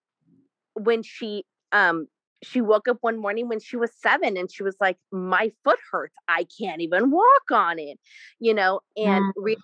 when 0.75 1.05
she 1.05 1.45
um 1.71 2.09
she 2.43 2.61
woke 2.61 2.89
up 2.89 2.99
one 3.03 3.21
morning 3.21 3.49
when 3.49 3.61
she 3.61 3.77
was 3.77 3.93
seven 3.95 4.37
and 4.37 4.51
she 4.51 4.65
was 4.65 4.75
like, 4.81 4.97
My 5.13 5.53
foot 5.63 5.79
hurts. 5.93 6.17
I 6.27 6.45
can't 6.59 6.81
even 6.81 7.13
walk 7.13 7.53
on 7.53 7.79
it, 7.79 8.01
you 8.41 8.53
know, 8.53 8.81
and 8.97 9.33
mm. 9.37 9.57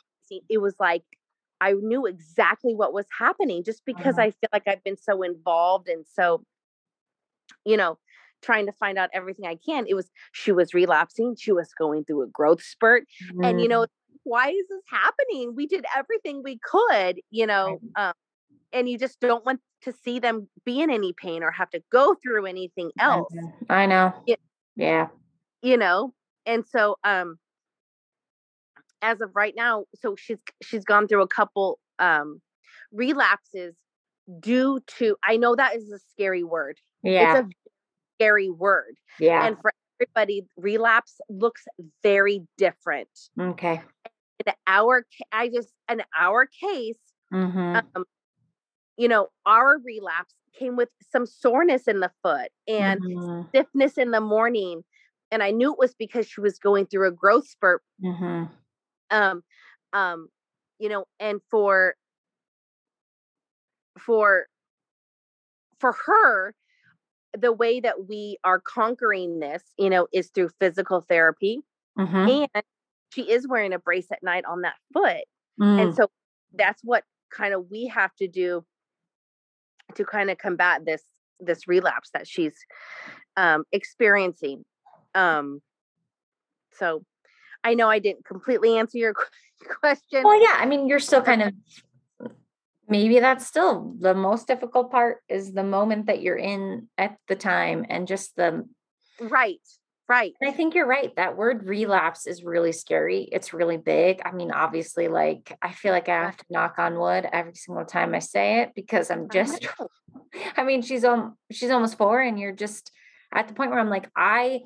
it 0.48 0.58
was 0.58 0.76
like 0.78 1.02
I 1.60 1.72
knew 1.72 2.06
exactly 2.06 2.74
what 2.74 2.92
was 2.92 3.06
happening 3.16 3.64
just 3.64 3.84
because 3.84 4.16
mm. 4.16 4.22
I 4.22 4.30
feel 4.30 4.48
like 4.52 4.68
I've 4.68 4.84
been 4.84 4.96
so 4.96 5.22
involved 5.22 5.88
and 5.88 6.04
so, 6.06 6.44
you 7.64 7.76
know, 7.76 7.98
trying 8.42 8.66
to 8.66 8.72
find 8.72 8.98
out 8.98 9.10
everything 9.12 9.46
I 9.46 9.56
can. 9.56 9.86
It 9.88 9.94
was 9.94 10.10
she 10.32 10.52
was 10.52 10.74
relapsing, 10.74 11.36
she 11.38 11.52
was 11.52 11.72
going 11.78 12.04
through 12.04 12.22
a 12.22 12.26
growth 12.26 12.62
spurt. 12.62 13.04
Mm. 13.34 13.48
And 13.48 13.60
you 13.60 13.68
know, 13.68 13.82
mm-hmm. 13.82 14.16
why 14.24 14.50
is 14.50 14.68
this 14.68 14.82
happening? 14.90 15.54
We 15.56 15.66
did 15.66 15.84
everything 15.96 16.42
we 16.44 16.58
could, 16.58 17.20
you 17.30 17.46
know, 17.46 17.80
um, 17.96 18.12
and 18.72 18.88
you 18.88 18.98
just 18.98 19.20
don't 19.20 19.44
want 19.44 19.60
to 19.82 19.92
see 19.92 20.18
them 20.18 20.48
be 20.64 20.80
in 20.80 20.90
any 20.90 21.12
pain 21.12 21.42
or 21.42 21.50
have 21.50 21.70
to 21.70 21.82
go 21.90 22.14
through 22.22 22.46
anything 22.46 22.90
else. 22.98 23.32
I 23.68 23.86
know. 23.86 24.12
It, 24.26 24.40
yeah. 24.74 25.08
You 25.62 25.76
know, 25.76 26.12
and 26.44 26.64
so 26.66 26.96
um 27.04 27.38
as 29.02 29.20
of 29.20 29.30
right 29.34 29.54
now, 29.56 29.84
so 29.94 30.16
she's 30.16 30.38
she's 30.62 30.84
gone 30.84 31.08
through 31.08 31.22
a 31.22 31.28
couple 31.28 31.78
um 31.98 32.40
relapses 32.92 33.74
due 34.40 34.80
to 34.98 35.16
I 35.24 35.36
know 35.36 35.54
that 35.56 35.76
is 35.76 35.90
a 35.90 35.98
scary 36.12 36.44
word. 36.44 36.78
Yeah. 37.02 37.38
It's 37.38 37.46
a 37.46 37.50
scary 38.16 38.50
word. 38.50 38.96
Yeah. 39.20 39.46
And 39.46 39.56
for 39.60 39.72
everybody, 40.00 40.46
relapse 40.56 41.20
looks 41.28 41.64
very 42.02 42.42
different. 42.58 43.08
Okay. 43.38 43.82
In 44.44 44.52
our, 44.66 45.06
I 45.32 45.48
just, 45.48 45.72
in 45.90 46.02
our 46.18 46.46
case, 46.46 46.98
mm-hmm. 47.32 47.86
um, 47.94 48.04
you 48.96 49.08
know, 49.08 49.28
our 49.46 49.78
relapse 49.84 50.34
came 50.58 50.76
with 50.76 50.88
some 51.10 51.26
soreness 51.26 51.86
in 51.86 52.00
the 52.00 52.10
foot 52.22 52.50
and 52.66 53.00
mm-hmm. 53.00 53.48
stiffness 53.48 53.98
in 53.98 54.10
the 54.10 54.20
morning. 54.20 54.82
And 55.30 55.42
I 55.42 55.50
knew 55.50 55.72
it 55.72 55.78
was 55.78 55.94
because 55.94 56.28
she 56.28 56.40
was 56.40 56.58
going 56.58 56.86
through 56.86 57.08
a 57.08 57.12
growth 57.12 57.48
spurt. 57.48 57.82
Mm-hmm. 58.04 58.52
Um, 59.10 59.42
um, 59.92 60.28
you 60.78 60.88
know, 60.88 61.06
and 61.18 61.40
for, 61.50 61.94
for, 63.98 64.46
for 65.78 65.92
her, 66.06 66.54
the 67.36 67.52
way 67.52 67.80
that 67.80 68.08
we 68.08 68.38
are 68.44 68.60
conquering 68.60 69.40
this, 69.40 69.62
you 69.78 69.90
know, 69.90 70.06
is 70.12 70.30
through 70.34 70.50
physical 70.60 71.02
therapy. 71.02 71.60
Mm-hmm. 71.98 72.44
And 72.54 72.64
she 73.12 73.30
is 73.30 73.46
wearing 73.48 73.72
a 73.72 73.78
brace 73.78 74.06
at 74.10 74.22
night 74.22 74.44
on 74.46 74.62
that 74.62 74.76
foot. 74.92 75.24
Mm. 75.60 75.82
And 75.82 75.94
so 75.94 76.08
that's 76.54 76.82
what 76.82 77.04
kind 77.30 77.54
of 77.54 77.70
we 77.70 77.86
have 77.86 78.14
to 78.16 78.28
do 78.28 78.64
to 79.94 80.04
kind 80.04 80.30
of 80.30 80.38
combat 80.38 80.84
this 80.84 81.02
this 81.38 81.68
relapse 81.68 82.10
that 82.14 82.26
she's 82.26 82.54
um 83.36 83.64
experiencing. 83.72 84.64
Um 85.14 85.60
so 86.72 87.04
I 87.66 87.74
know 87.74 87.90
I 87.90 87.98
didn't 87.98 88.24
completely 88.24 88.78
answer 88.78 88.96
your 88.96 89.14
question. 89.80 90.22
Well, 90.22 90.40
yeah, 90.40 90.54
I 90.56 90.66
mean, 90.66 90.88
you're 90.88 91.00
still 91.00 91.20
kind 91.20 91.42
of 91.42 91.52
maybe 92.88 93.18
that's 93.18 93.44
still 93.44 93.96
the 93.98 94.14
most 94.14 94.46
difficult 94.46 94.92
part 94.92 95.18
is 95.28 95.52
the 95.52 95.64
moment 95.64 96.06
that 96.06 96.22
you're 96.22 96.36
in 96.36 96.86
at 96.96 97.16
the 97.26 97.34
time 97.34 97.84
and 97.88 98.06
just 98.06 98.36
the 98.36 98.64
right 99.20 99.58
right. 100.08 100.34
I 100.40 100.52
think 100.52 100.76
you're 100.76 100.86
right 100.86 101.14
that 101.16 101.36
word 101.36 101.66
relapse 101.66 102.28
is 102.28 102.44
really 102.44 102.70
scary. 102.70 103.28
It's 103.32 103.52
really 103.52 103.76
big. 103.76 104.22
I 104.24 104.30
mean 104.30 104.52
obviously 104.52 105.08
like 105.08 105.52
i 105.60 105.72
feel 105.72 105.92
like 105.92 106.08
i 106.08 106.22
have 106.22 106.36
to 106.36 106.44
knock 106.48 106.78
on 106.78 107.00
wood 107.00 107.28
every 107.32 107.56
single 107.56 107.84
time 107.84 108.14
i 108.14 108.20
say 108.20 108.60
it 108.60 108.70
because 108.76 109.10
i'm 109.10 109.28
just 109.28 109.66
i 110.56 110.62
mean 110.62 110.82
she's 110.82 111.04
um 111.04 111.36
she's 111.50 111.70
almost 111.70 111.98
four 111.98 112.20
and 112.20 112.38
you're 112.38 112.52
just 112.52 112.92
at 113.34 113.48
the 113.48 113.54
point 113.54 113.72
where 113.72 113.80
i'm 113.80 113.90
like 113.90 114.08
i 114.14 114.60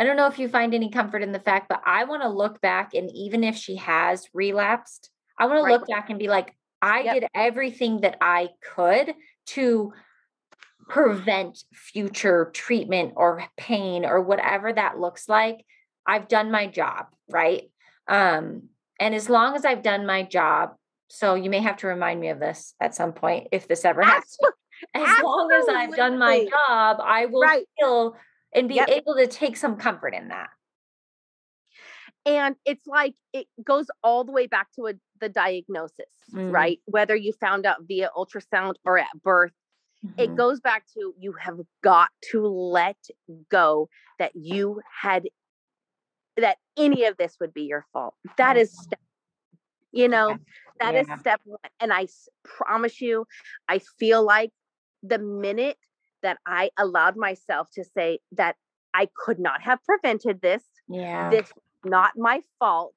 I 0.00 0.04
don't 0.04 0.16
know 0.16 0.28
if 0.28 0.38
you 0.38 0.48
find 0.48 0.72
any 0.72 0.88
comfort 0.88 1.22
in 1.22 1.32
the 1.32 1.38
fact, 1.38 1.68
but 1.68 1.82
I 1.84 2.04
want 2.04 2.22
to 2.22 2.30
look 2.30 2.62
back 2.62 2.94
and 2.94 3.14
even 3.14 3.44
if 3.44 3.54
she 3.54 3.76
has 3.76 4.26
relapsed, 4.32 5.10
I 5.38 5.44
want 5.44 5.62
to 5.62 5.70
look 5.70 5.86
back 5.86 6.08
and 6.08 6.18
be 6.18 6.28
like, 6.28 6.56
I 6.80 7.00
yep. 7.02 7.14
did 7.14 7.24
everything 7.34 8.00
that 8.00 8.16
I 8.18 8.48
could 8.62 9.14
to 9.48 9.92
prevent 10.88 11.62
future 11.74 12.50
treatment 12.54 13.12
or 13.14 13.44
pain 13.58 14.06
or 14.06 14.22
whatever 14.22 14.72
that 14.72 14.98
looks 14.98 15.28
like. 15.28 15.66
I've 16.06 16.28
done 16.28 16.50
my 16.50 16.66
job, 16.66 17.08
right? 17.28 17.70
Um, 18.08 18.70
and 18.98 19.14
as 19.14 19.28
long 19.28 19.54
as 19.54 19.66
I've 19.66 19.82
done 19.82 20.06
my 20.06 20.22
job, 20.22 20.70
so 21.08 21.34
you 21.34 21.50
may 21.50 21.60
have 21.60 21.76
to 21.78 21.88
remind 21.88 22.20
me 22.20 22.30
of 22.30 22.40
this 22.40 22.74
at 22.80 22.94
some 22.94 23.12
point 23.12 23.48
if 23.52 23.68
this 23.68 23.84
ever 23.84 24.02
happens. 24.02 24.38
As 24.94 25.02
Absolutely. 25.02 25.22
long 25.26 25.52
as 25.52 25.68
I've 25.68 25.94
done 25.94 26.18
my 26.18 26.46
job, 26.46 27.02
I 27.04 27.26
will 27.26 27.42
right. 27.42 27.66
feel 27.78 28.16
and 28.54 28.68
be 28.68 28.76
yep. 28.76 28.88
able 28.88 29.14
to 29.14 29.26
take 29.26 29.56
some 29.56 29.76
comfort 29.76 30.14
in 30.14 30.28
that. 30.28 30.48
And 32.26 32.56
it's 32.66 32.86
like 32.86 33.14
it 33.32 33.46
goes 33.64 33.86
all 34.02 34.24
the 34.24 34.32
way 34.32 34.46
back 34.46 34.68
to 34.76 34.88
a, 34.88 34.92
the 35.20 35.28
diagnosis, 35.28 36.06
mm. 36.34 36.52
right? 36.52 36.78
Whether 36.84 37.16
you 37.16 37.32
found 37.40 37.64
out 37.64 37.78
via 37.86 38.10
ultrasound 38.16 38.74
or 38.84 38.98
at 38.98 39.08
birth, 39.22 39.52
mm-hmm. 40.04 40.20
it 40.20 40.36
goes 40.36 40.60
back 40.60 40.84
to 40.94 41.14
you 41.18 41.34
have 41.40 41.58
got 41.82 42.10
to 42.32 42.46
let 42.46 42.98
go 43.50 43.88
that 44.18 44.32
you 44.34 44.82
had 45.02 45.28
that 46.36 46.58
any 46.76 47.04
of 47.04 47.16
this 47.16 47.36
would 47.40 47.54
be 47.54 47.62
your 47.62 47.86
fault. 47.92 48.14
That 48.36 48.56
is 48.56 48.70
mm-hmm. 48.70 48.82
step, 48.82 49.00
you 49.92 50.08
know, 50.08 50.36
that 50.78 50.94
yeah. 50.94 51.00
is 51.00 51.20
step 51.20 51.40
one. 51.44 51.58
And 51.80 51.92
I 51.92 52.06
promise 52.44 53.00
you, 53.00 53.26
I 53.68 53.80
feel 53.98 54.22
like 54.22 54.50
the 55.02 55.18
minute 55.18 55.78
that 56.22 56.38
I 56.46 56.70
allowed 56.78 57.16
myself 57.16 57.68
to 57.74 57.84
say 57.84 58.20
that 58.32 58.56
I 58.94 59.08
could 59.16 59.38
not 59.38 59.62
have 59.62 59.78
prevented 59.84 60.40
this. 60.40 60.62
Yeah. 60.88 61.30
This 61.30 61.52
not 61.84 62.12
my 62.16 62.42
fault. 62.58 62.94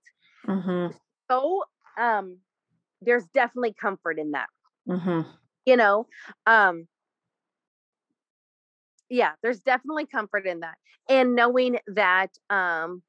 Mm-hmm. 0.47 0.95
So 1.29 1.63
um 1.97 2.39
there's 3.01 3.25
definitely 3.33 3.73
comfort 3.79 4.19
in 4.19 4.31
that. 4.31 4.47
Mm-hmm. 4.87 5.29
You 5.65 5.77
know, 5.77 6.07
um 6.45 6.87
yeah, 9.09 9.33
there's 9.43 9.59
definitely 9.59 10.07
comfort 10.07 10.47
in 10.47 10.61
that. 10.61 10.75
And 11.07 11.35
knowing 11.35 11.79
that 11.87 12.31
um 12.49 13.01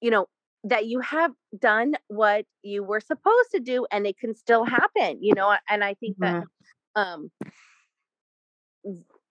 you 0.00 0.10
know 0.10 0.26
that 0.64 0.86
you 0.86 1.00
have 1.00 1.32
done 1.58 1.94
what 2.08 2.44
you 2.62 2.82
were 2.82 3.00
supposed 3.00 3.50
to 3.52 3.60
do 3.60 3.86
and 3.90 4.06
it 4.06 4.18
can 4.18 4.34
still 4.34 4.64
happen, 4.64 5.18
you 5.22 5.34
know, 5.34 5.56
and 5.68 5.82
I 5.82 5.94
think 5.94 6.18
mm-hmm. 6.18 6.40
that 6.40 7.00
um 7.00 7.30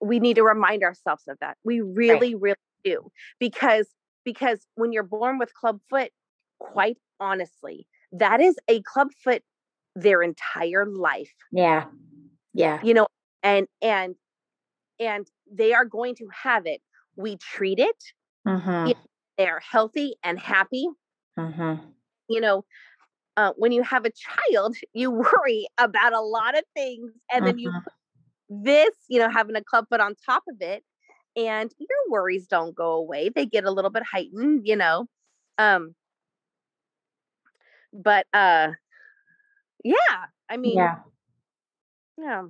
we 0.00 0.18
need 0.18 0.36
to 0.36 0.42
remind 0.42 0.82
ourselves 0.82 1.24
of 1.28 1.38
that. 1.40 1.56
We 1.64 1.80
really, 1.80 2.34
right. 2.34 2.42
really 2.42 2.56
do. 2.84 3.10
Because 3.38 3.86
because 4.24 4.66
when 4.74 4.92
you're 4.92 5.02
born 5.02 5.38
with 5.38 5.54
club 5.54 5.80
foot, 5.88 6.10
quite 6.58 6.98
honestly, 7.18 7.86
that 8.12 8.40
is 8.40 8.56
a 8.68 8.82
club 8.82 9.08
foot 9.22 9.42
their 9.94 10.22
entire 10.22 10.86
life. 10.86 11.32
Yeah. 11.52 11.86
Yeah. 12.52 12.80
You 12.82 12.94
know, 12.94 13.06
and 13.42 13.66
and 13.82 14.14
and 14.98 15.26
they 15.50 15.72
are 15.72 15.84
going 15.84 16.14
to 16.16 16.28
have 16.42 16.66
it. 16.66 16.80
We 17.16 17.36
treat 17.36 17.78
it. 17.78 18.02
Mm-hmm. 18.46 18.92
They 19.38 19.48
are 19.48 19.60
healthy 19.60 20.16
and 20.22 20.38
happy. 20.38 20.86
Mm-hmm. 21.38 21.82
You 22.28 22.40
know, 22.40 22.64
uh, 23.36 23.52
when 23.56 23.72
you 23.72 23.82
have 23.82 24.04
a 24.04 24.10
child, 24.10 24.76
you 24.92 25.10
worry 25.42 25.66
about 25.78 26.12
a 26.12 26.20
lot 26.20 26.56
of 26.56 26.64
things, 26.74 27.12
and 27.32 27.46
then 27.46 27.58
you 27.58 27.70
mm-hmm. 27.70 27.88
This, 28.50 28.90
you 29.08 29.18
know, 29.20 29.30
having 29.30 29.56
a 29.56 29.64
club 29.64 29.86
foot 29.88 30.00
on 30.00 30.14
top 30.26 30.42
of 30.48 30.56
it, 30.60 30.84
and 31.36 31.72
your 31.78 31.88
worries 32.10 32.46
don't 32.46 32.74
go 32.74 32.92
away. 32.92 33.30
They 33.30 33.46
get 33.46 33.64
a 33.64 33.70
little 33.70 33.90
bit 33.90 34.02
heightened, 34.02 34.66
you 34.66 34.76
know. 34.76 35.06
Um 35.56 35.94
but 37.92 38.26
uh 38.34 38.72
yeah, 39.84 40.24
I 40.48 40.56
mean 40.56 40.76
Yeah. 40.76 40.96
Yeah. 42.18 42.42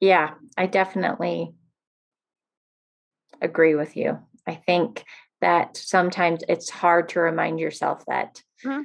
Yeah, 0.00 0.34
I 0.56 0.66
definitely 0.66 1.52
agree 3.40 3.74
with 3.74 3.96
you. 3.96 4.18
I 4.46 4.54
think 4.54 5.04
that 5.40 5.76
sometimes 5.76 6.42
it's 6.48 6.70
hard 6.70 7.08
to 7.10 7.20
remind 7.20 7.60
yourself 7.60 8.04
that 8.06 8.42
mm-hmm. 8.64 8.82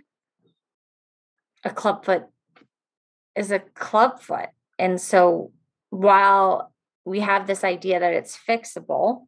a 1.64 1.70
clubfoot 1.70 2.26
is 3.36 3.52
a 3.52 3.60
clubfoot. 3.60 4.50
And 4.80 5.00
so 5.00 5.52
while 5.90 6.74
we 7.06 7.20
have 7.20 7.48
this 7.48 7.64
idea 7.64 8.00
that 8.00 8.14
it's 8.14 8.38
fixable 8.38 9.28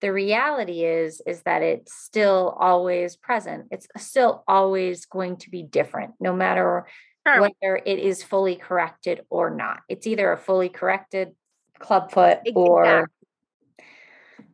the 0.00 0.12
reality 0.12 0.84
is 0.84 1.22
is 1.26 1.42
that 1.42 1.62
it's 1.62 1.94
still 1.94 2.56
always 2.60 3.16
present 3.16 3.66
it's 3.70 3.88
still 3.96 4.44
always 4.46 5.06
going 5.06 5.36
to 5.36 5.50
be 5.50 5.62
different 5.62 6.14
no 6.20 6.34
matter 6.34 6.86
sure. 7.26 7.40
whether 7.40 7.80
it 7.84 7.98
is 7.98 8.22
fully 8.22 8.56
corrected 8.56 9.22
or 9.30 9.50
not 9.50 9.80
it's 9.88 10.06
either 10.06 10.32
a 10.32 10.36
fully 10.36 10.68
corrected 10.68 11.32
clubfoot 11.78 12.38
exactly. 12.44 12.52
or 12.54 13.10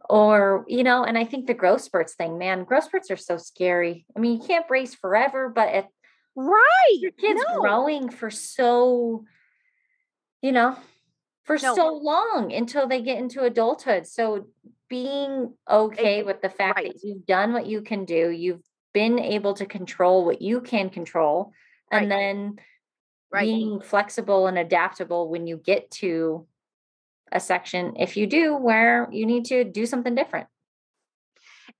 or 0.08 0.64
you 0.68 0.84
know 0.84 1.04
and 1.04 1.18
i 1.18 1.24
think 1.24 1.46
the 1.46 1.54
growth 1.54 1.80
spurts 1.80 2.14
thing 2.14 2.38
man 2.38 2.64
growth 2.64 2.84
spurts 2.84 3.10
are 3.10 3.16
so 3.16 3.36
scary 3.36 4.04
i 4.16 4.20
mean 4.20 4.40
you 4.40 4.46
can't 4.46 4.68
brace 4.68 4.94
forever 4.94 5.48
but 5.48 5.68
it 5.68 5.86
right 6.34 6.96
your 6.98 7.12
kids 7.12 7.42
no. 7.48 7.60
growing 7.60 8.08
for 8.08 8.30
so 8.30 9.24
you 10.40 10.52
know 10.52 10.76
for 11.44 11.58
no. 11.62 11.74
so 11.74 11.94
long 11.94 12.52
until 12.52 12.86
they 12.86 13.02
get 13.02 13.18
into 13.18 13.42
adulthood 13.42 14.06
so 14.06 14.46
being 14.88 15.52
okay 15.70 16.22
with 16.22 16.40
the 16.42 16.48
fact 16.48 16.76
right. 16.76 16.92
that 16.92 17.00
you've 17.02 17.26
done 17.26 17.52
what 17.52 17.66
you 17.66 17.82
can 17.82 18.04
do 18.04 18.30
you've 18.30 18.62
been 18.92 19.18
able 19.18 19.54
to 19.54 19.66
control 19.66 20.24
what 20.24 20.42
you 20.42 20.60
can 20.60 20.90
control 20.90 21.52
and 21.90 22.08
right. 22.10 22.16
then 22.16 22.56
right. 23.32 23.44
being 23.44 23.80
flexible 23.80 24.46
and 24.46 24.58
adaptable 24.58 25.28
when 25.28 25.46
you 25.46 25.56
get 25.56 25.90
to 25.90 26.46
a 27.30 27.40
section 27.40 27.94
if 27.98 28.16
you 28.16 28.26
do 28.26 28.54
where 28.54 29.08
you 29.10 29.24
need 29.26 29.46
to 29.46 29.64
do 29.64 29.86
something 29.86 30.14
different 30.14 30.46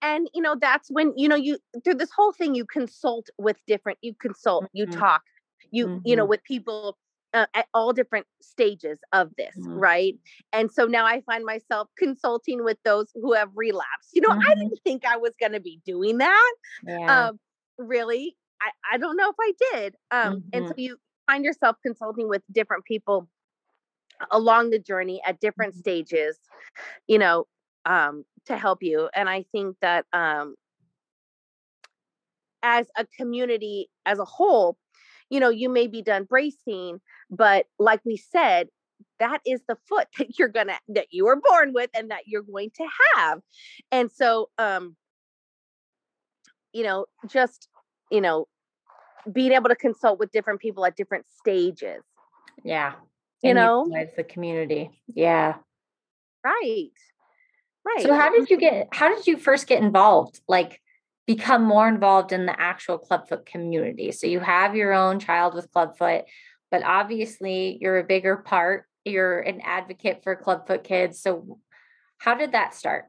and 0.02 0.28
you 0.34 0.42
know 0.42 0.56
that's 0.60 0.90
when 0.90 1.12
you 1.16 1.28
know 1.28 1.36
you 1.36 1.58
through 1.84 1.94
this 1.94 2.10
whole 2.14 2.32
thing 2.32 2.54
you 2.54 2.66
consult 2.66 3.28
with 3.38 3.56
different 3.66 3.98
you 4.02 4.14
consult 4.20 4.64
mm-hmm. 4.64 4.78
you 4.78 4.86
talk 4.86 5.22
you 5.70 5.86
mm-hmm. 5.86 5.98
you 6.04 6.16
know 6.16 6.24
mm-hmm. 6.24 6.30
with 6.30 6.44
people 6.44 6.96
uh, 7.34 7.46
at 7.54 7.66
all 7.72 7.94
different 7.94 8.26
stages 8.42 8.98
of 9.12 9.30
this 9.38 9.54
mm-hmm. 9.58 9.78
right 9.78 10.14
and 10.52 10.70
so 10.70 10.84
now 10.84 11.06
i 11.06 11.22
find 11.22 11.44
myself 11.44 11.88
consulting 11.96 12.62
with 12.62 12.76
those 12.84 13.06
who 13.14 13.32
have 13.32 13.48
relapsed 13.54 14.10
you 14.12 14.20
know 14.20 14.30
i 14.30 14.36
mm-hmm. 14.36 14.60
didn't 14.60 14.80
think 14.84 15.04
i 15.06 15.16
was 15.16 15.32
going 15.40 15.52
to 15.52 15.60
be 15.60 15.80
doing 15.86 16.18
that 16.18 16.54
yeah. 16.86 17.28
um 17.28 17.38
really 17.78 18.36
I, 18.60 18.94
I 18.94 18.98
don't 18.98 19.16
know 19.16 19.30
if 19.30 19.36
i 19.40 19.52
did 19.72 19.94
um 20.10 20.44
and 20.52 20.66
so 20.66 20.72
mm-hmm. 20.72 20.80
you 20.80 20.96
find 21.26 21.44
yourself 21.44 21.76
consulting 21.82 22.28
with 22.28 22.42
different 22.52 22.84
people 22.84 23.28
along 24.30 24.70
the 24.70 24.78
journey 24.78 25.20
at 25.26 25.40
different 25.40 25.74
stages, 25.74 26.38
you 27.06 27.18
know, 27.18 27.46
um, 27.84 28.24
to 28.46 28.56
help 28.56 28.82
you. 28.82 29.08
And 29.14 29.28
I 29.28 29.44
think 29.52 29.76
that 29.80 30.06
um, 30.12 30.54
as 32.62 32.86
a 32.96 33.06
community 33.18 33.88
as 34.06 34.18
a 34.18 34.24
whole, 34.24 34.76
you 35.30 35.40
know, 35.40 35.48
you 35.48 35.68
may 35.68 35.86
be 35.86 36.02
done 36.02 36.24
bracing, 36.24 37.00
but 37.30 37.66
like 37.78 38.00
we 38.04 38.16
said, 38.16 38.68
that 39.18 39.40
is 39.46 39.60
the 39.68 39.76
foot 39.88 40.08
that 40.18 40.38
you're 40.38 40.48
gonna 40.48 40.78
that 40.88 41.06
you 41.10 41.24
were 41.24 41.40
born 41.40 41.72
with 41.72 41.90
and 41.94 42.10
that 42.10 42.22
you're 42.26 42.42
going 42.42 42.70
to 42.76 42.86
have. 43.14 43.40
And 43.90 44.10
so 44.10 44.50
um, 44.58 44.96
you 46.72 46.84
know, 46.84 47.06
just 47.26 47.68
you 48.10 48.20
know, 48.20 48.46
being 49.32 49.52
able 49.52 49.68
to 49.68 49.76
consult 49.76 50.18
with 50.18 50.32
different 50.32 50.60
people 50.60 50.84
at 50.84 50.96
different 50.96 51.26
stages. 51.40 52.02
Yeah 52.64 52.94
you 53.42 53.54
know 53.54 53.86
it's 53.92 54.16
the 54.16 54.24
community 54.24 54.90
yeah 55.14 55.54
right 56.44 56.90
right 57.84 58.02
so 58.02 58.14
how 58.14 58.30
did 58.30 58.48
you 58.50 58.56
get 58.56 58.88
how 58.92 59.14
did 59.14 59.26
you 59.26 59.36
first 59.36 59.66
get 59.66 59.82
involved 59.82 60.40
like 60.48 60.80
become 61.26 61.64
more 61.64 61.88
involved 61.88 62.32
in 62.32 62.46
the 62.46 62.60
actual 62.60 62.98
clubfoot 62.98 63.46
community 63.46 64.12
so 64.12 64.26
you 64.26 64.40
have 64.40 64.74
your 64.74 64.92
own 64.92 65.18
child 65.18 65.54
with 65.54 65.70
clubfoot 65.72 66.24
but 66.70 66.82
obviously 66.82 67.78
you're 67.80 67.98
a 67.98 68.04
bigger 68.04 68.36
part 68.36 68.86
you're 69.04 69.40
an 69.40 69.60
advocate 69.62 70.22
for 70.22 70.36
clubfoot 70.36 70.84
kids 70.84 71.20
so 71.20 71.58
how 72.18 72.34
did 72.34 72.52
that 72.52 72.74
start 72.74 73.06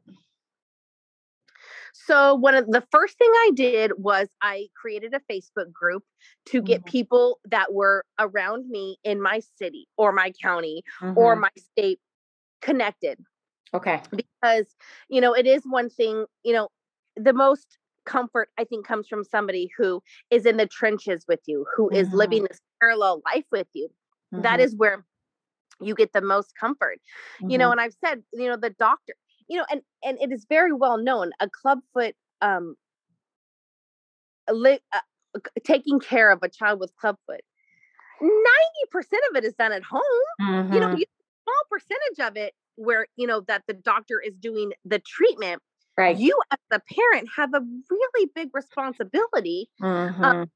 so 2.06 2.34
one 2.34 2.54
of 2.54 2.66
the 2.66 2.82
first 2.90 3.16
thing 3.16 3.30
I 3.30 3.50
did 3.54 3.92
was 3.96 4.28
I 4.42 4.66
created 4.76 5.14
a 5.14 5.20
Facebook 5.32 5.72
group 5.72 6.02
to 6.46 6.60
get 6.60 6.80
mm-hmm. 6.80 6.90
people 6.90 7.38
that 7.46 7.72
were 7.72 8.04
around 8.18 8.68
me 8.68 8.98
in 9.04 9.22
my 9.22 9.40
city 9.56 9.88
or 9.96 10.12
my 10.12 10.32
county 10.42 10.82
mm-hmm. 11.00 11.16
or 11.16 11.36
my 11.36 11.50
state 11.56 12.00
connected. 12.60 13.18
Okay. 13.72 14.00
Because, 14.10 14.66
you 15.08 15.20
know, 15.20 15.32
it 15.32 15.46
is 15.46 15.62
one 15.64 15.90
thing, 15.90 16.26
you 16.44 16.52
know, 16.52 16.68
the 17.16 17.32
most 17.32 17.78
comfort 18.04 18.50
I 18.58 18.64
think 18.64 18.86
comes 18.86 19.08
from 19.08 19.24
somebody 19.24 19.70
who 19.76 20.02
is 20.30 20.46
in 20.46 20.56
the 20.56 20.66
trenches 20.66 21.24
with 21.26 21.40
you, 21.46 21.66
who 21.74 21.86
mm-hmm. 21.86 21.96
is 21.96 22.12
living 22.12 22.44
this 22.44 22.60
parallel 22.80 23.22
life 23.34 23.46
with 23.50 23.68
you. 23.72 23.88
That 24.32 24.58
mm-hmm. 24.58 24.60
is 24.60 24.76
where 24.76 25.04
you 25.80 25.94
get 25.94 26.12
the 26.12 26.20
most 26.20 26.52
comfort. 26.58 27.00
You 27.40 27.58
know, 27.58 27.66
mm-hmm. 27.66 27.72
and 27.72 27.80
I've 27.80 27.96
said, 28.04 28.22
you 28.32 28.48
know, 28.48 28.56
the 28.56 28.70
doctor, 28.70 29.14
you 29.48 29.58
know, 29.58 29.66
and 29.70 29.82
and 30.02 30.18
it 30.20 30.32
is 30.32 30.46
very 30.48 30.72
well 30.72 30.98
known 30.98 31.30
a 31.40 31.48
clubfoot 31.48 32.14
um 32.40 32.74
li- 34.50 34.80
uh, 34.92 35.40
taking 35.64 36.00
care 36.00 36.30
of 36.30 36.40
a 36.42 36.48
child 36.48 36.80
with 36.80 36.92
clubfoot. 36.96 37.40
90% 38.22 38.30
of 39.30 39.36
it 39.36 39.44
is 39.44 39.54
done 39.54 39.72
at 39.72 39.82
home. 39.82 40.00
Mm-hmm. 40.40 40.72
You 40.72 40.80
know, 40.80 40.88
mm-hmm. 40.88 41.02
Small 41.44 41.64
percentage 41.70 42.20
of 42.20 42.36
it 42.36 42.54
where, 42.76 43.06
you 43.16 43.26
know, 43.26 43.40
that 43.42 43.62
the 43.66 43.74
doctor 43.74 44.20
is 44.20 44.34
doing 44.34 44.72
the 44.84 44.98
treatment. 44.98 45.62
Right. 45.96 46.16
You 46.16 46.38
as 46.50 46.58
the 46.70 46.80
parent 46.80 47.28
have 47.36 47.54
a 47.54 47.60
really 47.90 48.30
big 48.34 48.50
responsibility 48.52 49.70
mm-hmm. 49.80 50.24
um, 50.24 50.50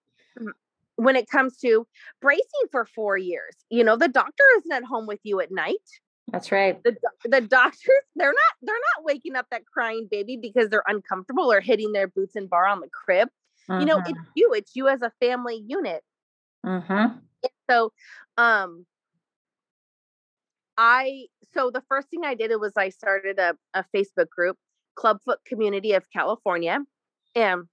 when 0.96 1.14
it 1.14 1.31
comes 1.31 1.59
to 1.59 1.87
bracing 2.20 2.42
for 2.72 2.85
four 2.85 3.16
years. 3.16 3.55
You 3.70 3.85
know, 3.85 3.96
the 3.96 4.09
doctor 4.09 4.42
isn't 4.59 4.72
at 4.72 4.83
home 4.83 5.07
with 5.07 5.20
you 5.22 5.40
at 5.40 5.53
night. 5.53 5.77
That's 6.33 6.51
right. 6.51 6.83
The, 6.83 6.96
the 7.24 7.40
doctors, 7.48 8.03
they're 8.16 8.33
not 8.33 8.55
they're 8.62 8.74
not 8.74 9.05
waking 9.05 9.37
up 9.37 9.46
that 9.51 9.64
crying 9.66 10.09
baby 10.11 10.37
because 10.37 10.68
they're 10.68 10.85
uncomfortable 10.87 11.51
or 11.51 11.61
hitting 11.61 11.92
their 11.92 12.09
boots 12.09 12.37
and 12.37 12.51
bar 12.51 12.66
on 12.66 12.81
the 12.81 12.88
crib. 12.88 13.29
Mm-hmm. 13.70 13.81
You 13.81 13.87
know, 13.87 13.98
it's 13.98 14.11
mm-hmm. 14.11 14.31
you, 14.35 14.53
it's 14.55 14.74
you 14.74 14.88
as 14.88 15.03
a 15.03 15.12
family 15.20 15.62
unit. 15.66 16.03
Mm-hmm. 16.66 17.18
So 17.70 17.92
um 18.37 18.87
I 20.78 21.26
so 21.52 21.70
the 21.70 21.82
first 21.88 22.08
thing 22.08 22.24
I 22.24 22.34
did 22.34 22.52
was 22.60 22.72
I 22.76 22.88
started 22.88 23.38
a, 23.38 23.54
a 23.74 23.84
Facebook 23.94 24.30
group, 24.30 24.56
Clubfoot 24.94 25.38
Community 25.44 25.92
of 25.92 26.04
California. 26.10 26.78
And 27.34 27.64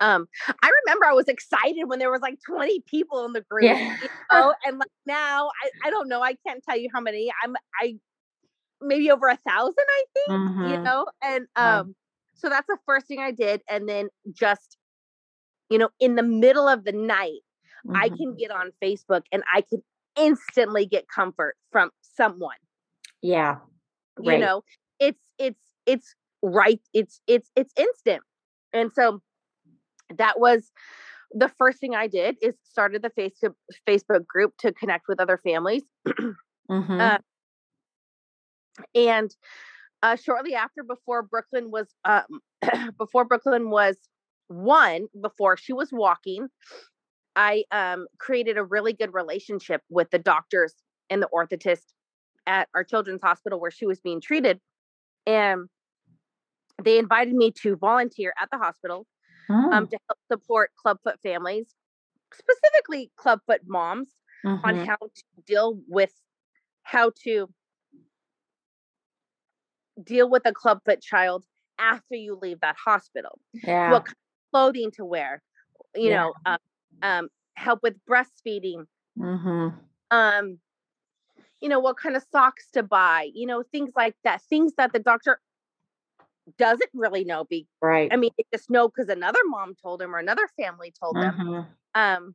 um 0.00 0.26
i 0.62 0.70
remember 0.84 1.06
i 1.06 1.12
was 1.12 1.26
excited 1.26 1.84
when 1.86 1.98
there 1.98 2.10
was 2.10 2.20
like 2.20 2.38
20 2.46 2.82
people 2.86 3.24
in 3.24 3.32
the 3.32 3.40
group 3.40 3.64
yeah. 3.64 3.96
you 4.02 4.08
know? 4.32 4.52
and 4.66 4.78
like 4.78 4.90
now 5.06 5.48
I, 5.62 5.88
I 5.88 5.90
don't 5.90 6.08
know 6.08 6.20
i 6.20 6.34
can't 6.46 6.62
tell 6.62 6.76
you 6.76 6.90
how 6.92 7.00
many 7.00 7.32
i'm 7.42 7.54
i 7.80 7.94
maybe 8.82 9.10
over 9.10 9.28
a 9.28 9.38
thousand 9.48 9.74
i 9.78 10.04
think 10.12 10.28
mm-hmm. 10.28 10.68
you 10.68 10.78
know 10.82 11.06
and 11.22 11.46
um 11.56 11.94
so 12.34 12.50
that's 12.50 12.66
the 12.66 12.78
first 12.84 13.06
thing 13.06 13.20
i 13.20 13.30
did 13.30 13.62
and 13.70 13.88
then 13.88 14.08
just 14.32 14.76
you 15.70 15.78
know 15.78 15.88
in 15.98 16.14
the 16.14 16.22
middle 16.22 16.68
of 16.68 16.84
the 16.84 16.92
night 16.92 17.40
mm-hmm. 17.86 17.96
i 17.96 18.10
can 18.10 18.36
get 18.36 18.50
on 18.50 18.72
facebook 18.82 19.22
and 19.32 19.42
i 19.52 19.62
can 19.62 19.82
instantly 20.18 20.86
get 20.86 21.06
comfort 21.08 21.56
from 21.70 21.90
someone 22.00 22.56
yeah 23.22 23.56
right. 24.18 24.38
you 24.38 24.44
know 24.44 24.62
it's 24.98 25.30
it's 25.38 25.60
it's 25.86 26.14
right 26.42 26.80
it's 26.94 27.20
it's 27.26 27.50
it's 27.56 27.72
instant 27.76 28.22
and 28.72 28.92
so 28.92 29.20
that 30.16 30.38
was 30.38 30.70
the 31.32 31.48
first 31.58 31.78
thing 31.78 31.94
I 31.94 32.06
did 32.06 32.36
is 32.40 32.54
started 32.64 33.02
the 33.02 33.10
Facebook 33.10 33.54
Facebook 33.88 34.26
group 34.26 34.54
to 34.58 34.72
connect 34.72 35.08
with 35.08 35.20
other 35.20 35.38
families. 35.38 35.82
mm-hmm. 36.08 37.00
uh, 37.00 37.18
and 38.94 39.34
uh, 40.02 40.16
shortly 40.16 40.54
after, 40.54 40.82
before 40.82 41.22
Brooklyn 41.22 41.70
was 41.70 41.88
um, 42.04 42.40
before 42.98 43.24
Brooklyn 43.24 43.70
was 43.70 43.96
one, 44.48 45.06
before 45.20 45.56
she 45.56 45.72
was 45.72 45.90
walking, 45.92 46.48
I 47.36 47.64
um, 47.70 48.06
created 48.18 48.56
a 48.56 48.64
really 48.64 48.94
good 48.94 49.12
relationship 49.12 49.82
with 49.90 50.10
the 50.10 50.18
doctors 50.18 50.74
and 51.10 51.22
the 51.22 51.28
orthotist 51.32 51.92
at 52.46 52.68
our 52.74 52.82
children's 52.82 53.20
hospital 53.22 53.60
where 53.60 53.70
she 53.70 53.86
was 53.86 54.00
being 54.00 54.20
treated, 54.20 54.58
and 55.26 55.68
they 56.82 56.98
invited 56.98 57.34
me 57.34 57.52
to 57.62 57.76
volunteer 57.76 58.32
at 58.40 58.48
the 58.50 58.58
hospital 58.58 59.06
um, 59.50 59.64
oh. 59.64 59.72
um, 59.72 59.86
to 59.88 59.98
help 60.08 60.18
support 60.32 60.70
clubfoot 60.82 61.20
families, 61.22 61.66
specifically 62.32 63.10
clubfoot 63.16 63.60
moms, 63.66 64.08
mm-hmm. 64.44 64.64
on 64.64 64.86
how 64.86 64.96
to 64.96 65.22
deal 65.46 65.78
with 65.88 66.12
how 66.82 67.10
to 67.24 67.48
deal 70.02 70.28
with 70.28 70.42
a 70.46 70.52
clubfoot 70.52 71.00
child 71.00 71.44
after 71.78 72.14
you 72.14 72.38
leave 72.40 72.60
that 72.60 72.76
hospital. 72.82 73.38
Yeah. 73.52 73.90
What 73.90 74.06
clothing 74.52 74.90
to 74.92 75.04
wear, 75.04 75.42
you 75.94 76.10
yeah. 76.10 76.16
know, 76.16 76.34
um, 76.44 76.58
um, 77.02 77.28
help 77.54 77.80
with 77.82 77.94
breastfeeding. 78.08 78.86
Mm-hmm. 79.18 79.76
Um, 80.10 80.58
you 81.60 81.68
know, 81.68 81.80
what 81.80 81.96
kind 81.96 82.16
of 82.16 82.24
socks 82.30 82.68
to 82.72 82.82
buy, 82.82 83.30
you 83.34 83.46
know, 83.46 83.62
things 83.62 83.90
like 83.96 84.14
that, 84.24 84.42
things 84.42 84.74
that 84.76 84.92
the 84.92 84.98
doctor 84.98 85.40
doesn't 86.58 86.90
really 86.94 87.24
know 87.24 87.44
be 87.44 87.66
right 87.82 88.12
i 88.12 88.16
mean 88.16 88.30
they 88.38 88.44
just 88.52 88.70
know 88.70 88.88
because 88.88 89.08
another 89.08 89.40
mom 89.46 89.74
told 89.82 90.00
him 90.00 90.14
or 90.14 90.18
another 90.18 90.48
family 90.56 90.92
told 90.98 91.16
them 91.16 91.34
mm-hmm. 91.36 92.00
um 92.00 92.34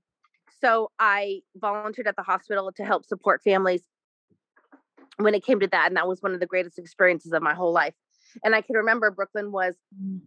so 0.59 0.91
i 0.99 1.39
volunteered 1.55 2.07
at 2.07 2.15
the 2.17 2.21
hospital 2.21 2.71
to 2.75 2.83
help 2.83 3.05
support 3.05 3.41
families 3.41 3.83
when 5.17 5.33
it 5.33 5.45
came 5.45 5.59
to 5.59 5.67
that 5.67 5.87
and 5.87 5.95
that 5.95 6.07
was 6.07 6.21
one 6.21 6.33
of 6.33 6.39
the 6.39 6.45
greatest 6.45 6.77
experiences 6.77 7.31
of 7.31 7.41
my 7.41 7.53
whole 7.53 7.71
life 7.71 7.93
and 8.43 8.53
i 8.53 8.61
can 8.61 8.75
remember 8.75 9.09
brooklyn 9.11 9.51
was 9.51 9.75
mm. 9.97 10.19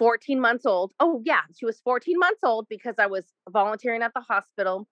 14 0.00 0.40
months 0.40 0.66
old 0.66 0.90
oh 0.98 1.22
yeah 1.24 1.42
she 1.56 1.64
was 1.64 1.78
14 1.84 2.18
months 2.18 2.40
old 2.42 2.66
because 2.68 2.96
i 2.98 3.06
was 3.06 3.26
volunteering 3.50 4.02
at 4.02 4.12
the 4.14 4.20
hospital 4.20 4.88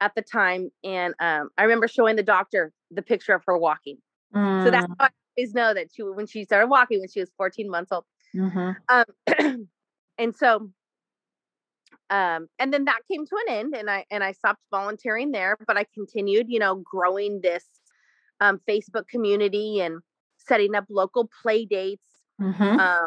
at 0.00 0.12
the 0.16 0.22
time 0.22 0.70
and 0.82 1.14
um, 1.20 1.50
i 1.56 1.62
remember 1.62 1.86
showing 1.86 2.16
the 2.16 2.24
doctor 2.24 2.72
the 2.90 3.02
picture 3.02 3.34
of 3.34 3.42
her 3.46 3.56
walking 3.56 3.98
Mm. 4.34 4.64
So 4.64 4.70
that's 4.70 4.86
mm. 4.86 4.94
how 4.98 5.06
I 5.06 5.10
always 5.36 5.54
know 5.54 5.74
that 5.74 5.88
she 5.94 6.02
when 6.02 6.26
she 6.26 6.44
started 6.44 6.68
walking 6.68 7.00
when 7.00 7.08
she 7.08 7.20
was 7.20 7.30
14 7.36 7.70
months 7.70 7.92
old. 7.92 8.04
Mm-hmm. 8.34 8.70
Um, 8.88 9.68
and 10.18 10.36
so 10.36 10.70
um, 12.10 12.48
and 12.58 12.72
then 12.72 12.84
that 12.86 13.00
came 13.10 13.26
to 13.26 13.36
an 13.46 13.54
end 13.54 13.74
and 13.74 13.90
I 13.90 14.04
and 14.10 14.22
I 14.22 14.32
stopped 14.32 14.60
volunteering 14.70 15.30
there, 15.32 15.56
but 15.66 15.76
I 15.76 15.86
continued, 15.94 16.46
you 16.48 16.58
know, 16.58 16.76
growing 16.76 17.40
this 17.42 17.64
um, 18.40 18.60
Facebook 18.68 19.08
community 19.08 19.80
and 19.80 20.00
setting 20.36 20.74
up 20.74 20.84
local 20.88 21.28
play 21.42 21.64
dates 21.64 22.06
mm-hmm. 22.40 22.62
um, 22.62 23.06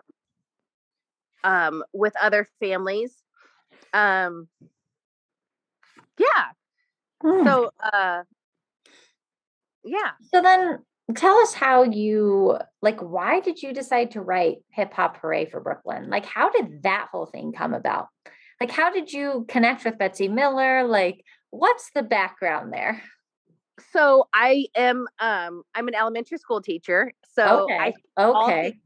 um, 1.44 1.84
with 1.94 2.14
other 2.22 2.48
families. 2.60 3.16
Um, 3.94 4.48
yeah. 6.18 6.46
Mm. 7.24 7.44
So, 7.46 7.72
uh, 7.82 8.24
yeah. 9.84 10.12
So 10.32 10.42
then 10.42 10.80
tell 11.16 11.38
us 11.38 11.54
how 11.54 11.84
you 11.84 12.58
like 12.82 13.00
why 13.02 13.40
did 13.40 13.62
you 13.62 13.74
decide 13.74 14.12
to 14.12 14.22
write 14.22 14.58
hip 14.70 14.94
hop 14.94 15.18
hooray 15.18 15.46
for 15.46 15.60
brooklyn 15.60 16.10
like 16.10 16.26
how 16.26 16.50
did 16.50 16.84
that 16.84 17.08
whole 17.12 17.26
thing 17.26 17.52
come 17.52 17.74
about 17.74 18.08
like 18.60 18.72
how 18.72 18.92
did 18.92 19.12
you 19.12 19.46
connect 19.50 19.84
with 19.84 19.98
betsy 19.98 20.28
miller 20.28 20.88
like 20.88 21.24
what's 21.50 21.92
the 21.94 22.04
background 22.04 22.72
there 22.72 23.02
so 23.92 24.26
i 24.34 24.66
am 24.76 25.08
um 25.20 25.64
i'm 25.76 25.88
an 25.88 25.96
elementary 25.96 26.38
school 26.38 26.62
teacher 26.62 27.12
so 27.34 27.64
okay 27.64 27.94
I 28.18 28.22
okay 28.24 28.80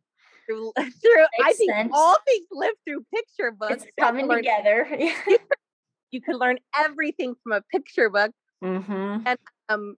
through, 0.47 0.71
through 0.77 1.25
i 1.43 1.53
think 1.53 1.71
sense. 1.71 1.91
all 1.93 2.17
things 2.25 2.45
live 2.51 2.73
through 2.85 3.05
picture 3.13 3.51
books 3.51 3.83
it's 3.83 3.85
coming 3.99 4.29
together 4.29 4.87
you 6.11 6.21
can 6.21 6.37
learn 6.37 6.57
everything 6.77 7.35
from 7.43 7.53
a 7.53 7.61
picture 7.71 8.09
book 8.09 8.31
mm-hmm. 8.63 9.21
and 9.25 9.39
um 9.69 9.95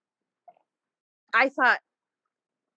i 1.33 1.49
thought 1.49 1.79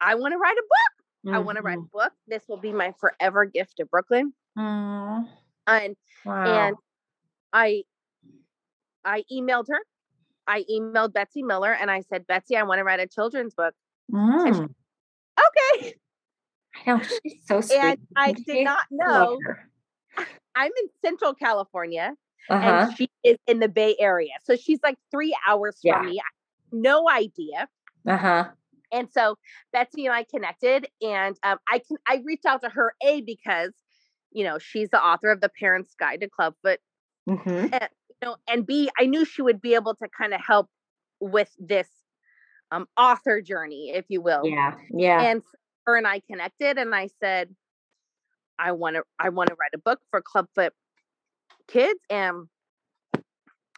I 0.00 0.14
want 0.14 0.32
to 0.32 0.38
write 0.38 0.56
a 0.56 0.62
book. 0.62 1.04
Mm-hmm. 1.26 1.36
I 1.36 1.38
want 1.40 1.56
to 1.56 1.62
write 1.62 1.78
a 1.78 1.82
book. 1.92 2.12
This 2.26 2.42
will 2.48 2.56
be 2.56 2.72
my 2.72 2.94
forever 2.98 3.44
gift 3.44 3.76
to 3.76 3.84
Brooklyn. 3.84 4.32
Mm. 4.58 5.28
And 5.66 5.96
wow. 6.24 6.68
and 6.68 6.76
I 7.52 7.82
I 9.04 9.24
emailed 9.30 9.66
her. 9.68 9.80
I 10.46 10.64
emailed 10.70 11.12
Betsy 11.12 11.42
Miller 11.42 11.72
and 11.72 11.90
I 11.90 12.00
said, 12.00 12.26
Betsy, 12.26 12.56
I 12.56 12.62
want 12.62 12.78
to 12.78 12.84
write 12.84 13.00
a 13.00 13.06
children's 13.06 13.54
book. 13.54 13.74
Mm. 14.12 14.56
She, 14.56 15.82
okay. 15.82 15.94
I 16.74 16.90
know 16.90 17.00
she's 17.02 17.40
so 17.46 17.60
sweet. 17.60 17.78
And 17.78 17.98
I 18.16 18.32
did 18.32 18.64
not 18.64 18.84
know. 18.90 19.38
I'm 20.54 20.72
in 20.82 20.88
Central 21.04 21.34
California, 21.34 22.14
uh-huh. 22.48 22.86
and 22.88 22.96
she 22.96 23.08
is 23.22 23.38
in 23.46 23.60
the 23.60 23.68
Bay 23.68 23.96
Area, 23.98 24.32
so 24.44 24.56
she's 24.56 24.80
like 24.82 24.96
three 25.10 25.36
hours 25.46 25.76
yeah. 25.82 25.98
from 25.98 26.06
me. 26.06 26.20
no 26.72 27.08
idea. 27.08 27.68
Uh 28.06 28.16
huh. 28.16 28.48
And 28.92 29.08
so 29.12 29.36
Betsy 29.72 30.06
and 30.06 30.14
I 30.14 30.24
connected, 30.24 30.88
and 31.00 31.36
um, 31.44 31.58
I 31.68 31.80
can 31.86 31.96
I 32.08 32.22
reached 32.24 32.46
out 32.46 32.62
to 32.62 32.68
her 32.68 32.94
a 33.02 33.20
because 33.20 33.72
you 34.32 34.44
know 34.44 34.58
she's 34.58 34.90
the 34.90 35.00
author 35.00 35.30
of 35.30 35.40
the 35.40 35.48
Parents 35.48 35.94
Guide 35.98 36.20
to 36.22 36.28
Clubfoot, 36.28 36.78
mm-hmm. 37.28 37.48
and, 37.72 37.88
you 38.08 38.16
know, 38.24 38.36
and 38.48 38.66
b 38.66 38.90
I 38.98 39.06
knew 39.06 39.24
she 39.24 39.42
would 39.42 39.60
be 39.60 39.74
able 39.74 39.94
to 39.94 40.08
kind 40.08 40.34
of 40.34 40.40
help 40.44 40.68
with 41.20 41.50
this 41.58 41.88
um, 42.72 42.86
author 42.96 43.40
journey, 43.40 43.92
if 43.94 44.06
you 44.08 44.20
will. 44.20 44.42
Yeah, 44.44 44.74
yeah. 44.90 45.22
And 45.22 45.42
her 45.86 45.96
and 45.96 46.06
I 46.06 46.20
connected, 46.30 46.78
and 46.78 46.94
I 46.94 47.08
said, 47.20 47.54
I 48.58 48.72
want 48.72 48.96
to 48.96 49.02
I 49.18 49.30
want 49.30 49.48
to 49.48 49.54
write 49.54 49.72
a 49.74 49.78
book 49.78 50.00
for 50.10 50.20
Clubfoot 50.20 50.72
kids, 51.68 52.00
and 52.10 52.46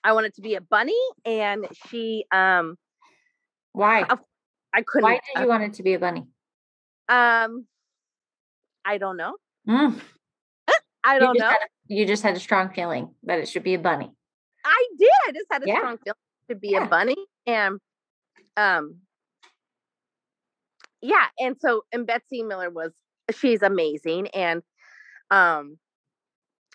I 0.04 0.12
want 0.12 0.26
it 0.26 0.34
to 0.36 0.42
be 0.42 0.54
a 0.54 0.60
bunny. 0.60 0.98
And 1.24 1.66
she 1.88 2.24
um 2.32 2.76
why? 3.72 4.04
I 4.74 4.82
couldn't. 4.82 5.04
Why 5.04 5.14
did 5.14 5.40
you 5.40 5.46
uh, 5.46 5.48
want 5.48 5.62
it 5.64 5.74
to 5.74 5.82
be 5.82 5.94
a 5.94 5.98
bunny? 5.98 6.26
Um, 7.08 7.66
I 8.84 8.98
don't 8.98 9.16
know. 9.16 9.36
Mm. 9.68 10.00
I 11.04 11.18
don't 11.18 11.34
you 11.34 11.40
know. 11.40 11.52
You 11.88 12.06
just 12.06 12.22
had 12.22 12.36
a 12.36 12.40
strong 12.40 12.72
feeling 12.72 13.14
that 13.24 13.38
it 13.38 13.48
should 13.48 13.64
be 13.64 13.74
a 13.74 13.78
bunny. 13.78 14.10
I 14.64 14.88
did. 14.98 15.08
I 15.28 15.32
just 15.32 15.46
had 15.50 15.62
a 15.62 15.66
yeah. 15.66 15.78
strong 15.78 15.98
feeling 16.04 16.16
to 16.48 16.54
be 16.54 16.70
yeah. 16.70 16.84
a 16.84 16.88
bunny, 16.88 17.16
and 17.46 17.78
um, 18.56 18.96
yeah. 21.02 21.26
And 21.38 21.56
so, 21.60 21.84
and 21.92 22.06
Betsy 22.06 22.42
Miller 22.42 22.70
was 22.70 22.92
she's 23.34 23.62
amazing, 23.62 24.28
and 24.28 24.62
um, 25.30 25.78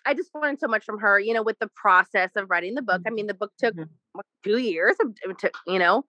I 0.06 0.14
just 0.14 0.30
learned 0.34 0.58
so 0.60 0.68
much 0.68 0.84
from 0.84 0.98
her. 1.00 1.18
You 1.18 1.34
know, 1.34 1.42
with 1.42 1.58
the 1.58 1.70
process 1.74 2.30
of 2.36 2.50
writing 2.50 2.74
the 2.74 2.82
book. 2.82 3.02
I 3.06 3.10
mean, 3.10 3.26
the 3.26 3.34
book 3.34 3.52
took 3.58 3.74
mm-hmm. 3.74 4.20
two 4.44 4.58
years. 4.58 4.96
It 5.00 5.38
took, 5.38 5.54
you 5.66 5.78
know, 5.78 6.04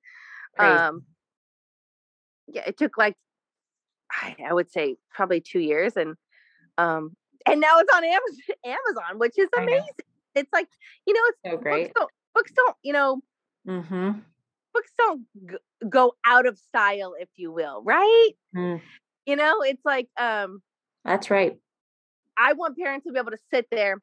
Crazy. 0.58 0.74
um 0.74 1.04
yeah, 2.54 2.64
it 2.66 2.78
took 2.78 2.98
like 2.98 3.16
I 4.48 4.54
would 4.54 4.72
say 4.72 4.98
probably 5.12 5.42
two 5.42 5.60
years, 5.60 5.96
and 5.96 6.16
um, 6.78 7.16
and 7.46 7.62
now 7.62 7.80
it's 7.80 7.94
on 7.94 8.04
Amazon, 8.04 8.40
Amazon 8.66 9.20
which 9.20 9.38
is 9.38 9.50
amazing. 9.58 9.84
It's 10.36 10.52
like 10.54 10.68
you 11.06 11.14
know, 11.14 11.22
it's 11.28 11.40
so 11.46 11.58
great. 11.58 11.94
Books 11.94 11.94
don't, 11.96 12.12
books 12.34 12.52
don't 12.56 12.76
you 12.84 12.94
know, 12.94 13.22
mm-hmm. 13.68 14.20
Books 14.74 14.92
don't 14.98 15.26
g- 15.50 15.58
go 15.90 16.14
out 16.26 16.46
of 16.46 16.58
style, 16.58 17.14
if 17.20 17.30
you 17.36 17.52
will, 17.52 17.82
right? 17.84 18.32
Mm. 18.56 18.82
You 19.26 19.36
know, 19.36 19.62
it's 19.62 19.84
like 19.86 20.08
um, 20.20 20.62
that's 21.06 21.30
right. 21.30 21.58
I 22.38 22.54
want 22.54 22.78
parents 22.78 23.06
to 23.06 23.12
be 23.12 23.20
able 23.20 23.32
to 23.32 23.38
sit 23.52 23.68
there 23.72 24.02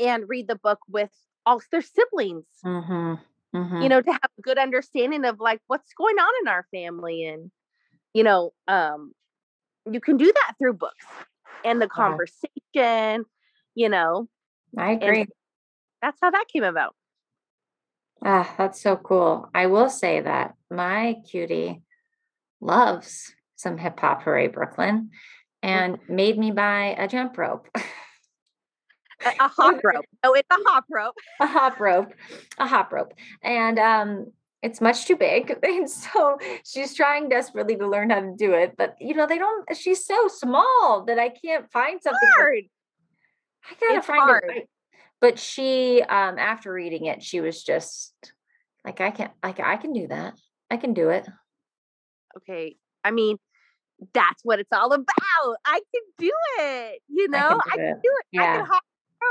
and 0.00 0.28
read 0.28 0.48
the 0.48 0.56
book 0.56 0.78
with 0.88 1.10
all 1.46 1.60
their 1.70 1.82
siblings. 1.82 2.46
Mm-hmm 2.64 3.14
mm-hmm. 3.54 3.82
you 3.82 3.88
know, 3.88 4.00
to 4.00 4.12
have 4.12 4.30
a 4.38 4.42
good 4.42 4.58
understanding 4.58 5.24
of 5.24 5.40
like 5.40 5.60
what's 5.66 5.92
going 5.94 6.16
on 6.16 6.32
in 6.42 6.48
our 6.48 6.66
family. 6.70 7.26
And, 7.26 7.50
you 8.12 8.22
know, 8.22 8.52
um, 8.68 9.12
you 9.90 10.00
can 10.00 10.16
do 10.16 10.26
that 10.26 10.54
through 10.58 10.74
books 10.74 11.06
and 11.64 11.80
the 11.80 11.88
conversation, 11.88 13.24
you 13.74 13.88
know. 13.88 14.28
I 14.76 14.92
agree. 14.92 15.26
That's 16.02 16.18
how 16.20 16.30
that 16.30 16.46
came 16.52 16.64
about. 16.64 16.94
Ah, 18.24 18.54
that's 18.56 18.80
so 18.80 18.96
cool. 18.96 19.50
I 19.54 19.66
will 19.66 19.90
say 19.90 20.20
that 20.20 20.54
my 20.70 21.16
cutie 21.30 21.82
loves 22.60 23.34
some 23.56 23.76
hip 23.76 24.00
hop 24.00 24.22
hooray 24.22 24.48
Brooklyn 24.48 25.10
mm-hmm. 25.62 25.68
and 25.68 25.98
made 26.08 26.38
me 26.38 26.50
buy 26.50 26.94
a 26.98 27.06
jump 27.06 27.36
rope. 27.36 27.68
a, 27.76 29.28
a 29.28 29.48
hop 29.48 29.80
rope. 29.84 30.06
Oh, 30.22 30.32
it's 30.32 30.48
a 30.50 30.56
hop 30.66 30.84
rope. 30.90 31.14
a 31.40 31.46
hop 31.46 31.78
rope. 31.78 32.12
A 32.58 32.66
hop 32.66 32.92
rope. 32.92 33.12
And 33.42 33.78
um 33.78 34.32
it's 34.62 34.80
much 34.80 35.04
too 35.06 35.16
big. 35.16 35.54
And 35.62 35.90
so 35.90 36.38
she's 36.64 36.94
trying 36.94 37.28
desperately 37.28 37.76
to 37.76 37.86
learn 37.86 38.08
how 38.08 38.20
to 38.20 38.34
do 38.34 38.54
it. 38.54 38.74
But 38.78 38.96
you 39.00 39.14
know, 39.14 39.26
they 39.26 39.38
don't 39.38 39.66
she's 39.76 40.06
so 40.06 40.28
small 40.28 41.04
that 41.06 41.18
I 41.18 41.28
can't 41.28 41.70
find 41.70 42.02
something. 42.02 42.28
Hard. 42.36 42.64
I 43.70 43.74
gotta 43.80 43.98
it's 43.98 44.06
find 44.06 44.20
hard. 44.20 44.62
But 45.24 45.38
she 45.38 46.02
um 46.02 46.38
after 46.38 46.70
reading 46.70 47.06
it, 47.06 47.22
she 47.22 47.40
was 47.40 47.64
just 47.64 48.12
like, 48.84 49.00
I 49.00 49.10
can't 49.10 49.32
like 49.42 49.58
I 49.58 49.78
can 49.78 49.94
do 49.94 50.06
that. 50.08 50.34
I 50.70 50.76
can 50.76 50.92
do 50.92 51.08
it. 51.08 51.26
Okay. 52.36 52.76
I 53.02 53.10
mean, 53.10 53.38
that's 54.12 54.42
what 54.42 54.58
it's 54.58 54.70
all 54.70 54.92
about. 54.92 55.56
I 55.64 55.80
can 55.94 56.02
do 56.18 56.30
it. 56.58 57.00
You 57.08 57.30
know, 57.30 57.38
I 57.38 57.48
can 57.48 57.58
do, 57.58 57.70
I 57.72 57.76
can 57.76 57.84
it. 57.86 58.02
do 58.02 58.10
it. 58.20 58.26
Yeah. 58.32 58.42
I 58.42 58.56
can 58.56 58.66
hop 58.66 58.82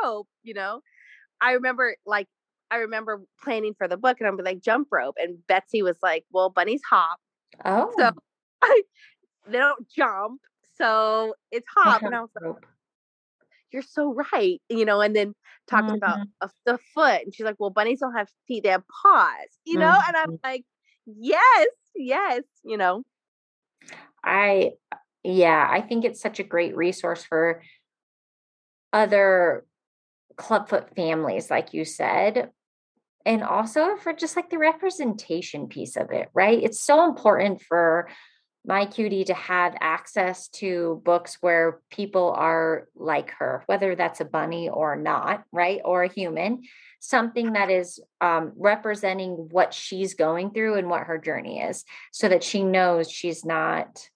rope, 0.04 0.28
you 0.42 0.56
know. 0.56 0.82
I 1.40 1.52
remember 1.52 1.96
like 2.08 2.28
I 2.72 2.78
remember 2.78 3.22
planning 3.44 3.76
for 3.78 3.88
the 3.88 3.96
book 3.96 4.18
and 4.20 4.28
I'm 4.28 4.38
like 4.38 4.64
jump 4.64 4.88
rope 4.92 5.18
and 5.20 5.46
Betsy 5.46 5.84
was 5.84 5.98
like, 6.02 6.26
"Well, 6.32 6.50
bunnies 6.50 6.82
hop." 6.90 7.20
Oh. 7.64 7.92
So 8.00 8.10
they 9.48 9.60
don't 9.60 9.88
jump. 9.96 10.42
So 10.76 11.36
it's 11.52 11.68
hop 11.78 12.02
and 12.02 12.16
I 12.16 12.22
was 12.22 12.32
like, 12.42 12.56
"You're 13.74 13.82
so 13.82 14.14
right." 14.32 14.62
You 14.70 14.86
know, 14.86 15.02
and 15.02 15.16
then 15.16 15.34
talking 15.68 15.96
mm-hmm. 15.96 15.96
about 15.96 16.28
a, 16.42 16.50
the 16.66 16.80
foot 16.94 17.24
and 17.24 17.34
she's 17.34 17.46
like, 17.46 17.56
"Well, 17.60 17.70
bunnies 17.70 18.00
don't 18.00 18.16
have 18.16 18.30
feet, 18.48 18.64
they 18.64 18.70
have 18.70 18.84
paws." 18.88 19.50
You 19.66 19.80
know, 19.80 19.88
mm-hmm. 19.88 20.08
and 20.08 20.18
I'm 20.18 20.32
mm-hmm. 20.32 20.48
like, 20.48 20.64
"Yes, 21.06 21.68
yes, 21.96 22.44
you 22.64 22.78
know." 22.78 23.04
I 24.24 24.72
yeah, 25.24 25.68
I 25.70 25.82
think 25.82 26.06
it's 26.06 26.22
such 26.22 26.40
a 26.40 26.44
great 26.44 26.76
resource 26.76 27.24
for 27.24 27.62
other 28.92 29.66
clubfoot 30.36 30.96
families, 30.96 31.50
like 31.50 31.74
you 31.74 31.86
said, 31.86 32.52
and 33.26 33.44
also 33.44 33.96
for 33.98 34.14
just 34.14 34.36
like 34.36 34.50
the 34.50 34.58
representation 34.58 35.68
piece 35.68 35.96
of 35.96 36.12
it, 36.12 36.30
right? 36.34 36.62
It's 36.62 36.80
so 36.80 37.06
important 37.06 37.62
for 37.62 38.10
my 38.66 38.86
cutie 38.86 39.26
to 39.26 39.34
have 39.34 39.76
access 39.82 40.48
to 40.48 41.02
books 41.04 41.38
where 41.42 41.80
people 41.90 42.32
are 42.32 42.88
like 42.96 43.32
her, 43.32 43.64
whether 43.66 43.96
that's 43.96 44.22
a 44.22 44.26
bunny 44.26 44.70
or 44.70 44.96
not, 44.96 45.44
right? 45.52 45.82
Or 45.84 46.04
a 46.04 46.14
human, 46.14 46.64
something 47.00 47.54
that 47.54 47.70
is 47.70 48.00
um, 48.22 48.54
representing 48.56 49.50
what 49.52 49.74
she's 49.74 50.14
going 50.14 50.52
through 50.52 50.76
and 50.76 50.90
what 50.90 51.04
her 51.04 51.18
journey 51.18 51.62
is, 51.62 51.84
so 52.12 52.30
that 52.30 52.44
she 52.44 52.64
knows 52.64 53.12
she's 53.12 53.44
not 53.44 54.08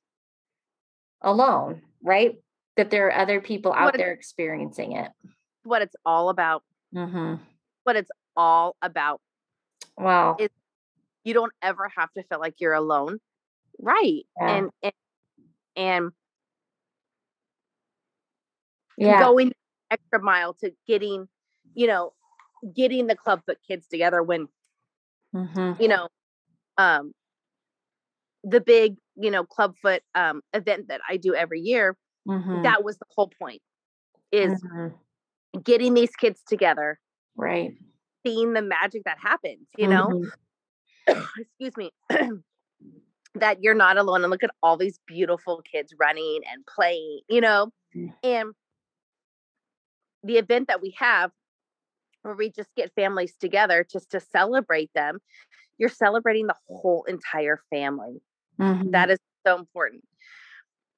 alone, 1.22 1.82
right? 2.02 2.36
That 2.78 2.90
there 2.90 3.08
are 3.08 3.16
other 3.16 3.42
people 3.42 3.74
out 3.74 3.98
there 3.98 4.14
experiencing 4.14 4.94
it 4.94 5.12
what 5.68 5.82
it's 5.82 5.96
all 6.06 6.30
about. 6.30 6.64
Mm-hmm. 6.96 7.36
What 7.84 7.96
it's 7.96 8.10
all 8.36 8.76
about. 8.82 9.22
Wow. 9.98 10.38
It, 10.40 10.52
you 11.24 11.34
don't 11.34 11.52
ever 11.62 11.92
have 11.96 12.12
to 12.14 12.24
feel 12.24 12.40
like 12.40 12.56
you're 12.60 12.74
alone. 12.74 13.20
Right 13.80 14.24
yeah. 14.40 14.58
and, 14.58 14.70
and 14.84 14.94
and 15.76 16.12
yeah. 18.98 19.20
going 19.20 19.54
extra 19.92 20.22
mile 20.22 20.54
to 20.54 20.72
getting 20.88 21.28
you 21.76 21.88
know 21.88 22.14
getting 22.76 23.08
the 23.08 23.16
clubfoot 23.16 23.58
kids 23.68 23.88
together 23.88 24.22
when 24.24 24.48
mm-hmm. 25.34 25.82
you 25.82 25.88
know 25.88 26.08
um 26.78 27.14
the 28.44 28.60
big 28.60 28.98
you 29.16 29.32
know 29.32 29.44
clubfoot 29.44 30.02
um 30.16 30.42
event 30.54 30.88
that 30.88 31.02
i 31.10 31.18
do 31.18 31.34
every 31.36 31.60
year 31.60 31.96
mm-hmm. 32.28 32.64
that 32.64 32.84
was 32.84 32.98
the 32.98 33.06
whole 33.16 33.32
point 33.40 33.62
is 34.32 34.62
mm-hmm. 34.64 35.60
getting 35.60 35.94
these 35.94 36.12
kids 36.12 36.42
together 36.48 37.00
right 37.36 37.74
seeing 38.26 38.54
the 38.54 38.62
magic 38.62 39.04
that 39.06 39.18
happens 39.22 39.68
you 39.78 39.88
know 39.88 40.08
mm-hmm. 41.08 41.22
excuse 41.40 41.78
me 41.78 41.92
that 43.38 43.64
you're 43.64 43.74
not 43.74 43.98
alone 43.98 44.24
and 44.24 44.32
look 44.32 44.44
at 44.44 44.52
all 44.62 44.78
these 44.78 45.00
beautiful 45.08 45.62
kids 45.62 45.94
running 46.00 46.42
and 46.52 46.66
playing 46.66 47.22
you 47.30 47.42
know? 47.42 47.72
Mm. 47.96 48.14
and 48.24 48.54
the 50.24 50.38
event 50.38 50.68
that 50.68 50.82
we 50.82 50.96
have 50.98 51.32
where 52.24 52.36
we 52.36 52.50
just 52.52 52.70
get 52.76 52.92
families 52.96 53.36
together 53.40 53.86
just 53.90 54.12
to 54.12 54.20
celebrate 54.20 54.92
them 54.94 55.20
you're 55.78 55.90
celebrating 55.90 56.48
the 56.48 56.56
whole 56.68 57.04
entire 57.04 57.62
family. 57.70 58.22
Mm-hmm. 58.60 58.92
that 58.92 59.12
is 59.12 59.20
so 59.46 59.58
important. 59.58 60.04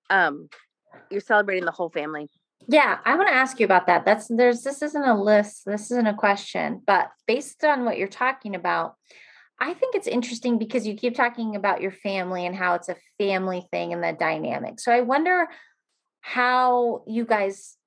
Um 0.10 0.50
you're 1.12 1.22
celebrating 1.22 1.66
the 1.66 1.72
whole 1.72 1.90
family. 1.90 2.30
Yeah 2.68 3.00
i 3.06 3.16
want 3.16 3.28
to 3.28 3.36
ask 3.36 3.60
you 3.60 3.66
about 3.66 3.88
that. 3.88 4.06
That's 4.06 4.28
there's 4.28 4.64
this 4.64 4.82
isn't 4.82 5.04
a 5.04 5.22
list 5.22 5.66
this 5.66 5.92
isn't 5.92 6.08
a 6.08 6.14
question 6.14 6.82
but 6.86 7.10
based 7.28 7.64
on 7.64 7.86
what 7.86 7.98
you're 7.98 8.08
talking 8.08 8.56
about 8.56 8.96
i 9.60 9.74
think 9.74 9.96
it's 9.96 10.08
interesting 10.08 10.58
because 10.58 10.88
you 10.88 10.96
keep 10.96 11.16
talking 11.16 11.56
about 11.56 11.82
your 11.82 11.92
family 11.92 12.46
and 12.46 12.56
how 12.56 12.76
it's 12.76 12.90
a 12.90 12.96
family 13.18 13.68
thing 13.72 13.94
and 13.94 14.04
the 14.04 14.16
dynamic 14.20 14.80
so 14.80 14.92
i 14.92 15.02
wonder 15.02 15.48
how 16.22 17.04
you 17.08 17.26
guys 17.26 17.78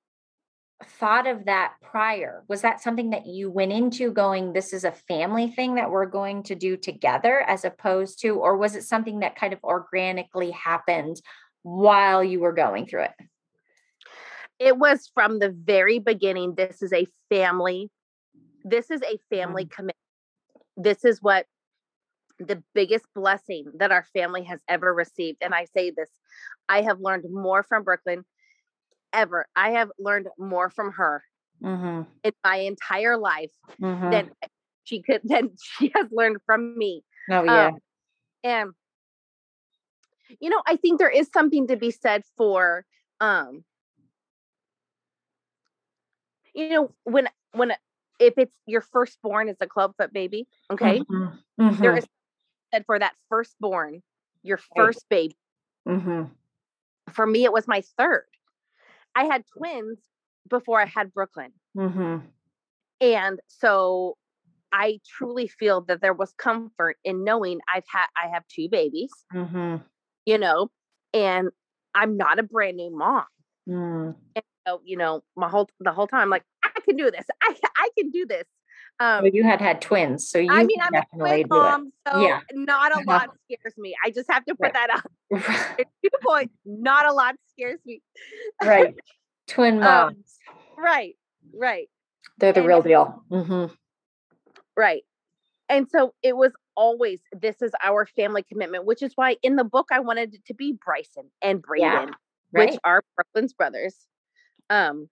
thought 0.82 1.26
of 1.26 1.44
that 1.46 1.74
prior? 1.82 2.44
Was 2.48 2.62
that 2.62 2.80
something 2.80 3.10
that 3.10 3.26
you 3.26 3.50
went 3.50 3.72
into 3.72 4.12
going, 4.12 4.52
this 4.52 4.72
is 4.72 4.84
a 4.84 4.92
family 4.92 5.48
thing 5.48 5.76
that 5.76 5.90
we're 5.90 6.06
going 6.06 6.42
to 6.44 6.54
do 6.54 6.76
together, 6.76 7.40
as 7.40 7.64
opposed 7.64 8.20
to, 8.20 8.36
or 8.36 8.56
was 8.56 8.76
it 8.76 8.84
something 8.84 9.20
that 9.20 9.36
kind 9.36 9.52
of 9.52 9.62
organically 9.62 10.50
happened 10.50 11.20
while 11.62 12.22
you 12.22 12.40
were 12.40 12.52
going 12.52 12.86
through 12.86 13.04
it? 13.04 13.12
It 14.58 14.76
was 14.76 15.10
from 15.14 15.38
the 15.38 15.50
very 15.50 15.98
beginning. 15.98 16.54
This 16.54 16.82
is 16.82 16.92
a 16.92 17.06
family. 17.28 17.90
This 18.64 18.90
is 18.90 19.02
a 19.02 19.18
family 19.34 19.64
mm-hmm. 19.64 19.74
commitment. 19.74 19.96
This 20.76 21.04
is 21.04 21.20
what 21.20 21.46
the 22.38 22.62
biggest 22.74 23.06
blessing 23.14 23.66
that 23.74 23.92
our 23.92 24.04
family 24.12 24.44
has 24.44 24.60
ever 24.68 24.92
received. 24.92 25.38
And 25.40 25.54
I 25.54 25.66
say 25.76 25.90
this 25.90 26.10
I 26.68 26.82
have 26.82 27.00
learned 27.00 27.24
more 27.30 27.62
from 27.62 27.84
Brooklyn 27.84 28.24
ever. 29.12 29.46
I 29.54 29.70
have 29.70 29.90
learned 29.98 30.28
more 30.38 30.70
from 30.70 30.92
her 30.92 31.22
mm-hmm. 31.62 32.02
in 32.24 32.32
my 32.44 32.56
entire 32.56 33.16
life 33.16 33.52
mm-hmm. 33.80 34.10
than 34.10 34.30
she 34.84 35.02
could 35.02 35.20
than 35.24 35.50
she 35.60 35.92
has 35.94 36.06
learned 36.10 36.38
from 36.46 36.76
me. 36.76 37.04
Oh 37.30 37.44
yeah. 37.44 37.66
Um, 37.68 37.78
and 38.44 38.70
you 40.40 40.50
know, 40.50 40.62
I 40.66 40.76
think 40.76 40.98
there 40.98 41.10
is 41.10 41.28
something 41.32 41.66
to 41.68 41.76
be 41.76 41.90
said 41.90 42.22
for 42.36 42.84
um 43.20 43.64
you 46.54 46.68
know, 46.68 46.94
when 47.04 47.28
when 47.52 47.72
if 48.18 48.34
it's 48.36 48.54
your 48.66 48.80
firstborn 48.80 49.48
is 49.48 49.56
a 49.60 49.66
clubfoot 49.66 50.12
baby, 50.12 50.46
okay? 50.70 51.00
Mm-hmm. 51.00 51.62
Mm-hmm. 51.62 51.96
is 51.96 52.06
said 52.72 52.84
for 52.86 52.98
that 52.98 53.14
firstborn, 53.28 54.02
your 54.42 54.58
first 54.76 55.04
baby. 55.08 55.36
Mm-hmm. 55.88 56.24
For 57.12 57.26
me, 57.26 57.44
it 57.44 57.52
was 57.52 57.68
my 57.68 57.82
third. 57.98 58.24
I 59.14 59.24
had 59.24 59.44
twins 59.56 59.98
before 60.48 60.80
I 60.80 60.86
had 60.86 61.12
Brooklyn. 61.12 61.52
Mm-hmm. 61.76 62.18
And 63.00 63.40
so 63.48 64.16
I 64.72 65.00
truly 65.06 65.48
feel 65.48 65.82
that 65.82 66.00
there 66.00 66.14
was 66.14 66.32
comfort 66.38 66.96
in 67.04 67.24
knowing 67.24 67.60
I've 67.72 67.84
had 67.88 68.06
I 68.16 68.28
have 68.28 68.46
two 68.48 68.68
babies, 68.70 69.10
mm-hmm. 69.34 69.76
you 70.24 70.38
know, 70.38 70.70
and 71.12 71.50
I'm 71.94 72.16
not 72.16 72.38
a 72.38 72.42
brand 72.42 72.76
new 72.76 72.96
mom. 72.96 73.24
Mm. 73.68 74.14
And 74.34 74.44
so, 74.66 74.80
you 74.84 74.96
know, 74.96 75.22
my 75.36 75.48
whole 75.48 75.68
the 75.80 75.92
whole 75.92 76.06
time, 76.06 76.30
like 76.30 76.44
I 76.64 76.80
can 76.84 76.96
do 76.96 77.10
this. 77.10 77.26
I 77.42 77.54
I 77.76 77.88
can 77.98 78.10
do 78.10 78.24
this. 78.26 78.44
Um, 79.00 79.24
well, 79.24 79.32
you 79.32 79.42
had 79.42 79.60
had 79.60 79.80
twins, 79.80 80.28
so 80.28 80.38
you 80.38 80.52
I 80.52 80.64
mean, 80.64 80.78
I'm 80.80 80.94
a 80.94 81.04
twin 81.16 81.46
mom, 81.48 81.92
so 82.06 82.20
yeah. 82.20 82.40
not 82.52 82.92
a 82.92 82.96
uh-huh. 82.96 83.04
lot 83.06 83.30
scares 83.44 83.74
me. 83.76 83.94
I 84.04 84.10
just 84.10 84.30
have 84.30 84.44
to 84.44 84.54
put 84.54 84.72
right. 84.72 84.74
that 84.74 84.90
up. 84.90 85.78
two 86.04 86.10
points, 86.22 86.54
not 86.64 87.06
a 87.06 87.12
lot 87.12 87.34
scares 87.50 87.80
me. 87.84 88.00
right. 88.62 88.94
Twin 89.48 89.74
um, 89.78 89.80
moms. 89.80 90.38
Um, 90.48 90.84
right, 90.84 91.16
right. 91.52 91.88
They're 92.38 92.52
the 92.52 92.60
and, 92.60 92.68
real 92.68 92.82
deal. 92.82 93.24
Mm-hmm. 93.30 93.74
Right. 94.76 95.02
And 95.68 95.88
so 95.88 96.14
it 96.22 96.36
was 96.36 96.52
always 96.76 97.20
this 97.32 97.62
is 97.62 97.72
our 97.82 98.06
family 98.06 98.42
commitment, 98.42 98.84
which 98.84 99.02
is 99.02 99.12
why 99.14 99.36
in 99.42 99.56
the 99.56 99.64
book 99.64 99.88
I 99.90 100.00
wanted 100.00 100.34
it 100.34 100.44
to 100.46 100.54
be 100.54 100.76
Bryson 100.84 101.30
and 101.40 101.62
Braden, 101.62 101.88
yeah, 101.88 102.06
right. 102.52 102.70
which 102.70 102.78
are 102.84 103.02
Brooklyn's 103.16 103.52
brothers. 103.52 103.96
Um, 104.70 105.08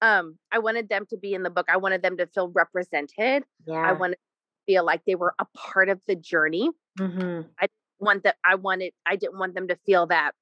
um, 0.00 0.38
I 0.52 0.58
wanted 0.58 0.88
them 0.88 1.06
to 1.10 1.16
be 1.16 1.34
in 1.34 1.42
the 1.42 1.50
book. 1.50 1.66
I 1.68 1.76
wanted 1.76 2.02
them 2.02 2.16
to 2.18 2.26
feel 2.26 2.48
represented. 2.48 3.44
Yeah. 3.66 3.74
I 3.74 3.92
wanted 3.92 4.16
to 4.16 4.72
feel 4.72 4.84
like 4.84 5.02
they 5.06 5.14
were 5.14 5.34
a 5.38 5.46
part 5.56 5.88
of 5.88 6.00
the 6.06 6.14
journey. 6.14 6.70
Mm-hmm. 6.98 7.48
I 7.60 7.68
want 7.98 8.24
that. 8.24 8.36
I 8.44 8.54
wanted. 8.54 8.92
I 9.06 9.16
didn't 9.16 9.38
want 9.38 9.54
them 9.54 9.68
to 9.68 9.76
feel 9.86 10.06
that 10.06 10.32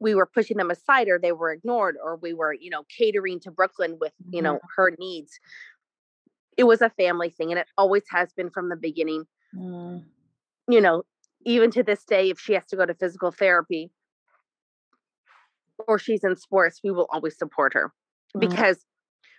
we 0.00 0.14
were 0.14 0.26
pushing 0.26 0.56
them 0.56 0.70
aside 0.70 1.08
or 1.08 1.18
they 1.18 1.32
were 1.32 1.52
ignored 1.52 1.96
or 2.02 2.16
we 2.16 2.32
were 2.32 2.52
you 2.52 2.70
know 2.70 2.84
catering 2.96 3.40
to 3.40 3.50
brooklyn 3.50 3.96
with 4.00 4.12
you 4.30 4.42
know 4.42 4.54
mm-hmm. 4.54 4.66
her 4.76 4.94
needs 4.98 5.38
it 6.56 6.64
was 6.64 6.82
a 6.82 6.90
family 6.90 7.30
thing 7.30 7.50
and 7.50 7.58
it 7.58 7.66
always 7.76 8.04
has 8.10 8.32
been 8.32 8.50
from 8.50 8.68
the 8.68 8.76
beginning 8.76 9.24
mm. 9.54 10.02
you 10.68 10.80
know 10.80 11.02
even 11.44 11.70
to 11.70 11.82
this 11.82 12.04
day 12.04 12.30
if 12.30 12.38
she 12.38 12.52
has 12.52 12.64
to 12.66 12.76
go 12.76 12.86
to 12.86 12.94
physical 12.94 13.30
therapy 13.30 13.90
or 15.86 15.98
she's 15.98 16.24
in 16.24 16.36
sports 16.36 16.80
we 16.82 16.90
will 16.90 17.06
always 17.10 17.36
support 17.36 17.74
her 17.74 17.92
mm. 18.36 18.40
because 18.40 18.84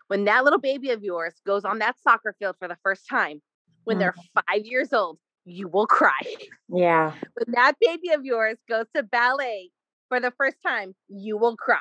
when 0.07 0.25
that 0.25 0.43
little 0.43 0.59
baby 0.59 0.91
of 0.91 1.03
yours 1.03 1.33
goes 1.45 1.65
on 1.65 1.79
that 1.79 1.95
soccer 2.01 2.35
field 2.39 2.55
for 2.59 2.67
the 2.67 2.77
first 2.83 3.07
time 3.09 3.41
when 3.83 3.97
mm. 3.97 3.99
they're 3.99 4.15
five 4.35 4.65
years 4.65 4.93
old 4.93 5.17
you 5.47 5.67
will 5.67 5.87
cry. 5.87 6.19
Yeah. 6.69 7.13
When 7.33 7.53
that 7.53 7.75
baby 7.79 8.09
of 8.09 8.25
yours 8.25 8.57
goes 8.67 8.87
to 8.93 9.01
ballet 9.01 9.69
for 10.09 10.19
the 10.19 10.33
first 10.37 10.57
time, 10.61 10.93
you 11.07 11.37
will 11.37 11.55
cry, 11.55 11.77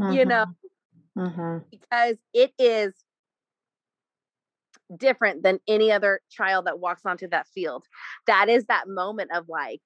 mm-hmm. 0.00 0.12
you 0.12 0.24
know, 0.24 0.46
mm-hmm. 1.16 1.58
because 1.70 2.16
it 2.32 2.52
is 2.58 2.92
different 4.98 5.44
than 5.44 5.60
any 5.68 5.92
other 5.92 6.20
child 6.30 6.66
that 6.66 6.80
walks 6.80 7.02
onto 7.06 7.28
that 7.28 7.46
field. 7.46 7.84
That 8.26 8.48
is 8.48 8.64
that 8.64 8.88
moment 8.88 9.30
of 9.32 9.48
like, 9.48 9.80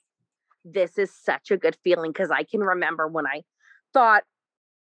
this 0.65 0.97
is 0.97 1.13
such 1.15 1.51
a 1.51 1.59
good 1.59 1.77
feeling 1.85 2.11
because 2.11 2.31
I 2.31 2.45
can 2.45 2.61
remember 2.61 3.07
when 3.07 3.27
I 3.27 3.43
thought, 3.93 4.25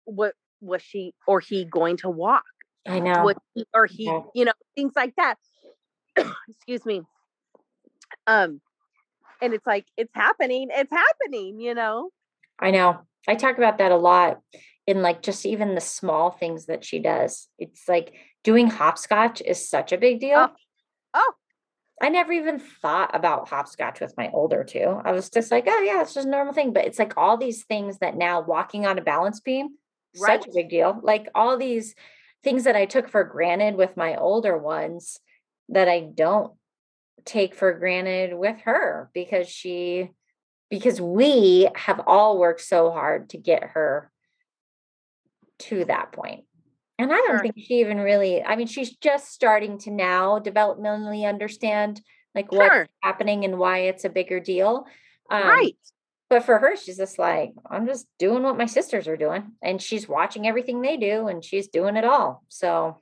what 0.06 0.34
was 0.62 0.82
she 0.82 1.14
or 1.28 1.40
he 1.40 1.66
going 1.66 1.98
to 1.98 2.10
walk? 2.10 2.44
I 2.88 3.00
know. 3.00 3.34
He, 3.54 3.66
or 3.74 3.86
he, 3.86 4.06
yeah. 4.06 4.22
you 4.34 4.46
know, 4.46 4.54
things 4.76 4.94
like 4.96 5.16
that. 5.18 5.38
Excuse 6.50 6.86
me. 6.86 7.02
Um, 8.26 8.62
and 9.42 9.54
it's 9.54 9.68
like, 9.68 9.86
it's 9.98 10.14
happening, 10.14 10.70
it's 10.72 10.92
happening, 10.92 11.60
you 11.60 11.74
know? 11.74 12.10
I 12.60 12.72
know. 12.72 13.00
I 13.28 13.36
talk 13.36 13.58
about 13.58 13.78
that 13.80 13.92
a 13.92 13.98
lot 13.98 14.40
in 14.88 15.02
like 15.02 15.22
just 15.22 15.46
even 15.46 15.76
the 15.76 15.82
small 15.82 16.32
things 16.32 16.68
that 16.68 16.86
she 16.86 17.00
does. 17.00 17.48
It's 17.60 17.88
like 17.88 18.14
doing 18.44 18.70
hopscotch 18.70 19.42
is 19.42 19.70
such 19.70 19.92
a 19.92 19.98
big 19.98 20.20
deal. 20.20 20.50
Oh. 20.50 20.56
oh. 21.14 21.34
I 22.02 22.10
never 22.10 22.32
even 22.32 22.60
thought 22.60 23.16
about 23.16 23.50
hopscotch 23.50 24.00
with 24.00 24.16
my 24.18 24.30
older 24.32 24.64
two. 24.64 25.02
I 25.04 25.12
was 25.12 25.30
just 25.30 25.52
like, 25.52 25.66
oh 25.68 25.82
yeah, 25.82 26.02
it's 26.02 26.14
just 26.14 26.28
a 26.28 26.30
normal 26.30 26.54
thing. 26.54 26.72
But 26.72 26.86
it's 26.86 27.00
like 27.00 27.18
all 27.18 27.38
these 27.38 27.64
things 27.64 28.00
that 28.00 28.16
now 28.16 28.42
walking 28.42 28.86
on 28.86 29.00
a 29.00 29.04
balance 29.04 29.40
beam, 29.40 29.70
right. 30.20 30.40
such 30.40 30.48
a 30.48 30.56
big 30.56 30.70
deal. 30.70 31.00
Like 31.02 31.28
all 31.34 31.58
these 31.58 31.96
things 32.44 32.66
that 32.66 32.76
I 32.76 32.86
took 32.86 33.10
for 33.10 33.24
granted 33.24 33.76
with 33.76 33.98
my 33.98 34.16
older 34.16 34.58
ones 34.58 35.20
that 35.70 35.88
I 35.88 36.02
don't 36.02 36.54
take 37.26 37.56
for 37.56 37.74
granted 37.74 38.38
with 38.38 38.58
her 38.62 39.10
because 39.14 39.50
she 39.50 40.12
because 40.70 41.00
we 41.00 41.68
have 41.76 42.02
all 42.06 42.38
worked 42.38 42.62
so 42.62 42.92
hard 42.92 43.30
to 43.30 43.38
get 43.38 43.64
her 43.64 44.12
to 45.60 45.86
that 45.86 46.12
point. 46.12 46.44
And 47.00 47.12
I 47.12 47.16
don't 47.16 47.28
sure. 47.30 47.40
think 47.40 47.56
she 47.58 47.76
even 47.76 47.98
really, 47.98 48.44
I 48.44 48.56
mean, 48.56 48.68
she's 48.68 48.96
just 48.96 49.32
starting 49.32 49.78
to 49.80 49.92
now 49.92 50.40
developmentally 50.40 51.28
understand 51.28 52.02
like 52.34 52.48
sure. 52.52 52.60
what's 52.60 52.92
happening 53.04 53.46
and 53.46 53.60
why 53.60 53.80
it's 53.80 54.04
a 54.04 54.10
bigger 54.10 54.40
deal. 54.40 54.86
Um, 55.30 55.44
right. 55.44 55.78
But 56.30 56.44
for 56.44 56.58
her, 56.58 56.76
she's 56.76 56.98
just 56.98 57.20
like, 57.20 57.54
I'm 57.70 57.86
just 57.86 58.08
doing 58.20 58.44
what 58.44 58.58
my 58.58 58.66
sisters 58.66 59.08
are 59.08 59.16
doing. 59.16 59.52
And 59.62 59.82
she's 59.82 60.10
watching 60.10 60.48
everything 60.48 60.82
they 60.82 60.98
do 60.98 61.28
and 61.28 61.44
she's 61.44 61.68
doing 61.68 61.96
it 61.96 62.04
all. 62.04 62.44
So. 62.50 63.02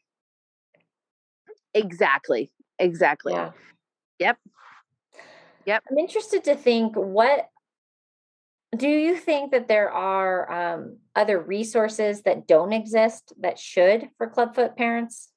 Exactly. 1.74 2.52
Exactly. 2.78 3.34
Yeah. 3.34 3.52
Yep. 4.20 4.38
Yep. 5.66 5.84
I'm 5.90 5.98
interested 5.98 6.44
to 6.46 6.56
think 6.56 6.96
what 6.96 7.50
do 8.76 8.88
you 8.88 9.16
think 9.16 9.52
that 9.52 9.68
there 9.68 9.92
are 9.92 10.52
um, 10.52 10.98
other 11.16 11.40
resources 11.40 12.22
that 12.24 12.48
don't 12.48 12.74
exist 12.74 13.34
that 13.40 13.60
should 13.60 14.10
for 14.18 14.28
clubfoot 14.28 14.76
parents? 14.76 15.30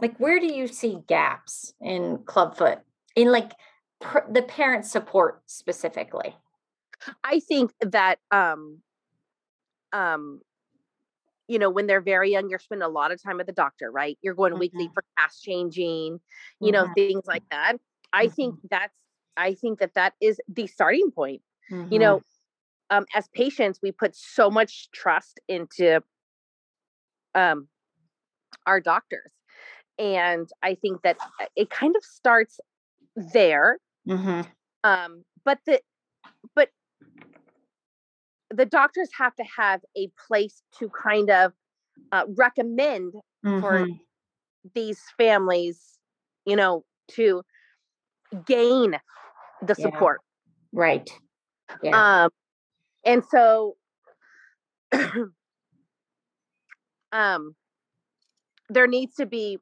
Like, 0.00 0.16
where 0.18 0.40
do 0.40 0.46
you 0.46 0.66
see 0.66 0.98
gaps 1.06 1.74
in 1.80 2.20
clubfoot 2.24 2.78
in 3.14 3.30
like 3.30 3.52
pr- 4.00 4.30
the 4.30 4.42
parent 4.42 4.86
support 4.86 5.42
specifically? 5.46 6.36
I 7.22 7.40
think 7.40 7.72
that 7.80 8.18
um, 8.30 8.78
um, 9.92 10.40
you 11.48 11.58
know, 11.58 11.68
when 11.68 11.86
they're 11.86 12.00
very 12.00 12.30
young, 12.30 12.48
you're 12.48 12.60
spending 12.60 12.86
a 12.86 12.88
lot 12.88 13.10
of 13.10 13.20
time 13.20 13.40
at 13.40 13.46
the 13.46 13.52
doctor, 13.52 13.90
right? 13.90 14.16
You're 14.22 14.34
going 14.34 14.52
mm-hmm. 14.52 14.60
weekly 14.60 14.90
for 14.94 15.02
cast 15.18 15.42
changing, 15.42 16.20
you 16.60 16.72
mm-hmm. 16.72 16.72
know, 16.72 16.88
things 16.94 17.24
like 17.26 17.42
that. 17.50 17.74
I 18.12 18.26
mm-hmm. 18.26 18.34
think 18.34 18.54
that's 18.70 18.94
I 19.40 19.54
think 19.54 19.78
that 19.78 19.94
that 19.94 20.12
is 20.20 20.40
the 20.48 20.66
starting 20.66 21.10
point. 21.10 21.42
Mm-hmm. 21.70 21.92
You 21.92 21.98
know, 21.98 22.22
um, 22.90 23.06
as 23.14 23.28
patients, 23.28 23.80
we 23.82 23.92
put 23.92 24.14
so 24.14 24.50
much 24.50 24.90
trust 24.92 25.40
into 25.48 26.02
um, 27.34 27.68
our 28.66 28.80
doctors. 28.80 29.32
And 29.98 30.48
I 30.62 30.74
think 30.74 31.02
that 31.02 31.16
uh, 31.40 31.46
it 31.56 31.70
kind 31.70 31.96
of 31.96 32.04
starts 32.04 32.60
there. 33.16 33.78
Mm-hmm. 34.08 34.42
Um, 34.84 35.24
but 35.44 35.58
the 35.66 35.80
but 36.54 36.70
the 38.50 38.66
doctors 38.66 39.10
have 39.18 39.34
to 39.36 39.44
have 39.56 39.80
a 39.96 40.10
place 40.26 40.62
to 40.78 40.88
kind 40.88 41.30
of 41.30 41.52
uh, 42.12 42.24
recommend 42.36 43.14
mm-hmm. 43.44 43.60
for 43.60 43.86
these 44.74 45.00
families, 45.16 45.98
you 46.46 46.56
know, 46.56 46.84
to 47.12 47.42
gain 48.46 48.98
the 49.62 49.74
yeah. 49.78 49.84
support. 49.84 50.20
Right. 50.72 51.08
Yeah. 51.82 52.24
Um, 52.24 52.30
and 53.04 53.22
so, 53.30 53.76
um, 57.12 57.54
there 58.68 58.86
needs 58.86 59.16
to 59.16 59.26
be 59.26 59.58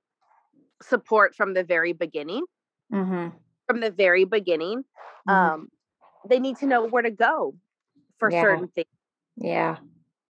support 0.83 1.35
from 1.35 1.55
the 1.55 1.65
very 1.65 1.93
beginning. 1.93 2.45
Mm-hmm. 2.93 3.37
From 3.67 3.81
the 3.81 3.91
very 3.91 4.25
beginning, 4.25 4.85
mm-hmm. 5.29 5.31
um, 5.31 5.69
they 6.29 6.39
need 6.39 6.57
to 6.59 6.67
know 6.67 6.87
where 6.87 7.03
to 7.03 7.11
go 7.11 7.55
for 8.19 8.31
yeah. 8.31 8.41
certain 8.41 8.69
things. 8.69 8.87
Yeah. 9.37 9.77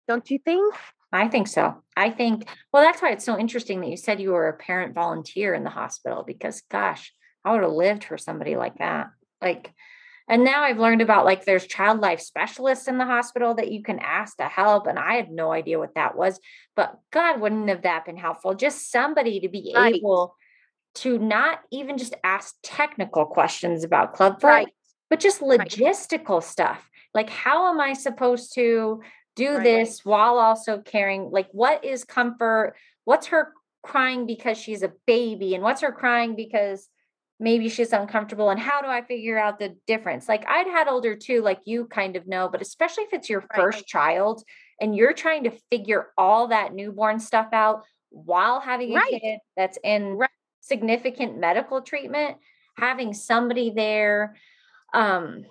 Don't 0.06 0.30
you 0.30 0.38
think? 0.38 0.74
I 1.12 1.28
think 1.28 1.48
so. 1.48 1.82
I 1.96 2.10
think, 2.10 2.48
well, 2.72 2.82
that's 2.82 3.02
why 3.02 3.10
it's 3.10 3.24
so 3.24 3.38
interesting 3.38 3.80
that 3.80 3.88
you 3.88 3.96
said 3.96 4.20
you 4.20 4.32
were 4.32 4.48
a 4.48 4.56
parent 4.56 4.94
volunteer 4.94 5.54
in 5.54 5.64
the 5.64 5.70
hospital 5.70 6.24
because, 6.26 6.62
gosh, 6.70 7.12
I 7.44 7.52
would 7.52 7.62
have 7.62 7.72
lived 7.72 8.04
for 8.04 8.16
somebody 8.16 8.56
like 8.56 8.78
that. 8.78 9.08
Like, 9.42 9.72
and 10.28 10.44
now 10.44 10.62
I've 10.62 10.78
learned 10.78 11.02
about 11.02 11.24
like 11.24 11.44
there's 11.44 11.66
child 11.66 12.00
life 12.00 12.20
specialists 12.20 12.88
in 12.88 12.96
the 12.96 13.04
hospital 13.04 13.54
that 13.54 13.72
you 13.72 13.82
can 13.82 13.98
ask 13.98 14.36
to 14.36 14.44
help. 14.44 14.86
And 14.86 14.98
I 14.98 15.14
had 15.14 15.30
no 15.30 15.52
idea 15.52 15.78
what 15.78 15.94
that 15.96 16.16
was. 16.16 16.38
But 16.76 16.98
God, 17.10 17.40
wouldn't 17.40 17.68
have 17.68 17.82
that 17.82 18.06
been 18.06 18.16
helpful? 18.16 18.54
Just 18.54 18.90
somebody 18.90 19.40
to 19.40 19.48
be 19.48 19.72
right. 19.74 19.94
able 19.94 20.36
to 20.94 21.18
not 21.18 21.60
even 21.70 21.98
just 21.98 22.14
ask 22.22 22.54
technical 22.62 23.24
questions 23.24 23.82
about 23.82 24.14
clubfoot, 24.14 24.44
right. 24.44 24.68
but 25.10 25.20
just 25.20 25.40
logistical 25.40 26.40
right. 26.40 26.44
stuff. 26.44 26.88
Like, 27.14 27.30
how 27.30 27.70
am 27.70 27.80
I 27.80 27.92
supposed 27.92 28.54
to 28.54 29.02
do 29.36 29.62
this 29.62 30.04
while 30.04 30.38
also 30.38 30.78
caring? 30.78 31.30
Like, 31.30 31.48
what 31.52 31.84
is 31.84 32.04
comfort? 32.04 32.74
What's 33.04 33.28
her 33.28 33.52
crying 33.82 34.26
because 34.26 34.58
she's 34.58 34.82
a 34.82 34.92
baby? 35.06 35.54
And 35.54 35.62
what's 35.62 35.80
her 35.82 35.92
crying 35.92 36.36
because 36.36 36.88
maybe 37.42 37.68
she's 37.68 37.92
uncomfortable 37.92 38.50
and 38.50 38.60
how 38.60 38.80
do 38.80 38.86
i 38.86 39.02
figure 39.02 39.36
out 39.36 39.58
the 39.58 39.74
difference 39.86 40.28
like 40.28 40.48
i'd 40.48 40.68
had 40.68 40.86
older 40.86 41.16
too 41.16 41.42
like 41.42 41.58
you 41.64 41.86
kind 41.86 42.14
of 42.14 42.26
know 42.26 42.48
but 42.48 42.62
especially 42.62 43.02
if 43.02 43.12
it's 43.12 43.28
your 43.28 43.40
right. 43.40 43.56
first 43.56 43.86
child 43.86 44.42
and 44.80 44.94
you're 44.94 45.12
trying 45.12 45.44
to 45.44 45.52
figure 45.70 46.08
all 46.16 46.48
that 46.48 46.72
newborn 46.72 47.18
stuff 47.18 47.48
out 47.52 47.82
while 48.10 48.60
having 48.60 48.92
a 48.92 48.94
right. 48.94 49.20
kid 49.20 49.38
that's 49.56 49.78
in 49.82 50.14
right. 50.14 50.30
significant 50.60 51.36
medical 51.36 51.82
treatment 51.82 52.36
having 52.78 53.12
somebody 53.12 53.70
there 53.74 54.36
um 54.94 55.44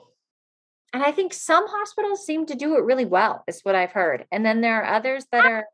and 0.94 1.04
i 1.04 1.12
think 1.12 1.34
some 1.34 1.68
hospitals 1.68 2.26
seem 2.26 2.46
to 2.46 2.56
do 2.56 2.78
it 2.78 2.84
really 2.84 3.06
well 3.06 3.44
is 3.48 3.60
what 3.64 3.76
i've 3.76 3.92
heard 3.92 4.26
and 4.32 4.46
then 4.46 4.62
there 4.62 4.82
are 4.82 4.96
others 4.96 5.26
that 5.34 5.46
are 5.46 5.66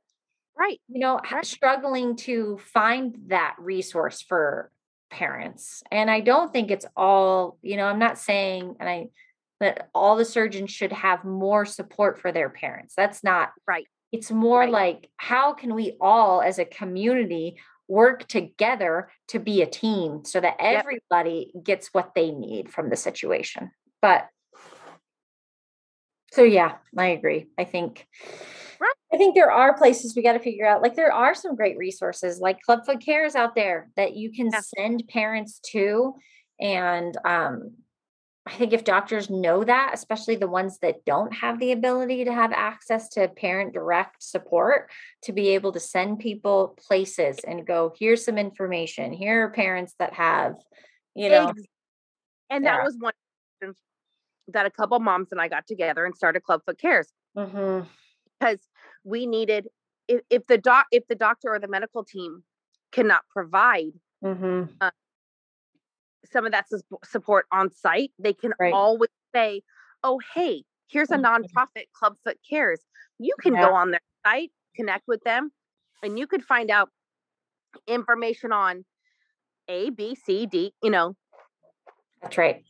right 0.58 0.82
you 0.88 1.00
know 1.00 1.22
struggling 1.44 2.16
to 2.16 2.58
find 2.74 3.16
that 3.28 3.56
resource 3.60 4.24
for 4.24 4.72
parents. 5.10 5.84
And 5.92 6.10
I 6.10 6.20
don't 6.20 6.52
think 6.52 6.72
it's 6.72 6.86
all, 6.96 7.58
you 7.62 7.78
know, 7.78 7.86
I'm 7.86 8.00
not 8.00 8.18
saying 8.18 8.76
and 8.80 8.90
I 8.90 9.08
that 9.60 9.90
all 9.96 10.16
the 10.16 10.26
surgeons 10.26 10.72
should 10.72 10.92
have 10.92 11.24
more 11.24 11.66
support 11.66 12.20
for 12.20 12.32
their 12.32 12.50
parents. 12.50 12.94
That's 12.96 13.24
not 13.24 13.52
right. 13.68 13.88
It's 14.12 14.32
more 14.32 14.60
right. 14.62 14.72
like 14.72 15.10
how 15.18 15.54
can 15.54 15.74
we 15.74 15.98
all 16.00 16.42
as 16.42 16.60
a 16.60 16.66
community 16.66 17.58
work 17.88 18.28
together 18.28 19.10
to 19.30 19.40
be 19.40 19.62
a 19.62 19.66
team 19.66 20.24
so 20.26 20.40
that 20.40 20.58
everybody 20.60 21.52
yep. 21.54 21.64
gets 21.64 21.88
what 21.94 22.12
they 22.14 22.32
need 22.32 22.70
from 22.70 22.90
the 22.90 22.96
situation. 22.96 23.72
But 24.02 24.28
so 26.32 26.44
yeah, 26.44 26.76
I 26.98 27.08
agree. 27.08 27.48
I 27.58 27.64
think 27.64 28.06
Right. 28.80 28.94
I 29.14 29.18
think 29.18 29.36
there 29.36 29.52
are 29.52 29.78
places 29.78 30.16
we 30.16 30.22
got 30.22 30.34
to 30.34 30.40
figure 30.40 30.68
out. 30.68 30.82
Like 30.82 30.96
there 30.96 31.12
are 31.12 31.34
some 31.34 31.56
great 31.56 31.78
resources, 31.78 32.40
like 32.40 32.60
Clubfoot 32.68 33.04
Cares 33.04 33.36
out 33.36 33.56
there 33.56 33.90
that 33.96 34.16
you 34.16 34.32
can 34.32 34.50
yeah. 34.52 34.62
send 34.78 35.04
parents 35.08 35.60
to, 35.72 36.16
and 36.60 37.16
um, 37.26 37.72
I 38.48 38.52
think 38.52 38.74
if 38.74 38.84
doctors 38.84 39.30
know 39.30 39.64
that, 39.64 39.92
especially 39.94 40.38
the 40.38 40.48
ones 40.48 40.78
that 40.80 41.04
don't 41.06 41.34
have 41.34 41.60
the 41.60 41.74
ability 41.74 42.26
to 42.26 42.34
have 42.34 42.54
access 42.54 43.10
to 43.10 43.28
parent 43.28 43.74
direct 43.74 44.24
support, 44.24 44.90
to 45.24 45.34
be 45.34 45.50
able 45.50 45.74
to 45.74 45.80
send 45.80 46.20
people 46.20 46.78
places 46.88 47.40
and 47.46 47.68
go, 47.68 47.94
here's 48.00 48.24
some 48.24 48.38
information. 48.38 49.12
Here 49.12 49.46
are 49.46 49.50
parents 49.52 49.96
that 50.00 50.14
have, 50.14 50.56
you 51.14 51.30
know. 51.30 51.54
And 52.50 52.64
yeah. 52.64 52.78
that 52.78 52.84
was 52.84 52.96
one 53.00 53.14
that 54.50 54.66
a 54.66 54.72
couple 54.72 54.98
moms 55.02 55.28
and 55.32 55.42
I 55.42 55.50
got 55.50 55.68
together 55.68 56.06
and 56.06 56.16
started 56.16 56.42
Clubfoot 56.44 56.80
Cares. 56.80 57.12
Mm-hmm 57.36 57.86
because 58.40 58.60
we 59.04 59.26
needed 59.26 59.68
if, 60.08 60.22
if 60.30 60.48
the 60.48 60.58
doc 60.58 60.88
if 60.92 61.08
the 61.08 61.16
doctor 61.16 61.50
or 61.50 61.60
the 61.60 61.68
medical 61.68 62.04
team 62.04 62.44
cannot 62.92 63.22
provide 63.32 63.94
mm-hmm. 64.24 64.64
uh, 64.82 64.92
some 66.32 66.46
of 66.46 66.52
that 66.52 66.68
su- 66.70 66.82
support 67.04 67.46
on 67.52 67.72
site 67.72 68.12
they 68.20 68.34
can 68.34 68.54
right. 68.60 68.74
always 68.74 69.10
say 69.34 69.62
oh 70.04 70.20
hey 70.34 70.64
here's 70.88 71.12
a 71.12 71.16
mm-hmm. 71.16 71.26
nonprofit 71.26 71.86
clubfoot 71.94 72.38
cares 72.50 72.82
you 73.20 73.34
can 73.42 73.54
yeah. 73.54 73.66
go 73.66 73.74
on 73.74 73.92
their 73.92 74.02
site 74.26 74.52
connect 74.76 75.08
with 75.08 75.22
them 75.24 75.52
and 76.04 76.18
you 76.18 76.28
could 76.28 76.44
find 76.44 76.70
out 76.70 76.90
information 77.88 78.52
on 78.52 78.86
a 79.68 79.90
b 79.90 80.16
c 80.16 80.46
d 80.46 80.74
you 80.82 80.90
know 80.90 81.16
that's 82.22 82.38
right 82.38 82.64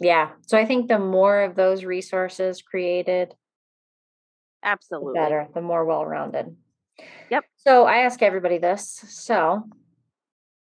yeah 0.00 0.30
so 0.46 0.56
i 0.56 0.64
think 0.64 0.88
the 0.88 0.98
more 0.98 1.42
of 1.42 1.54
those 1.54 1.84
resources 1.84 2.62
created 2.62 3.34
Absolutely. 4.62 5.12
The 5.14 5.20
better, 5.20 5.48
the 5.54 5.62
more 5.62 5.84
well 5.84 6.04
rounded. 6.04 6.56
Yep. 7.30 7.44
So 7.56 7.84
I 7.84 7.98
ask 7.98 8.22
everybody 8.22 8.58
this. 8.58 9.04
So, 9.08 9.64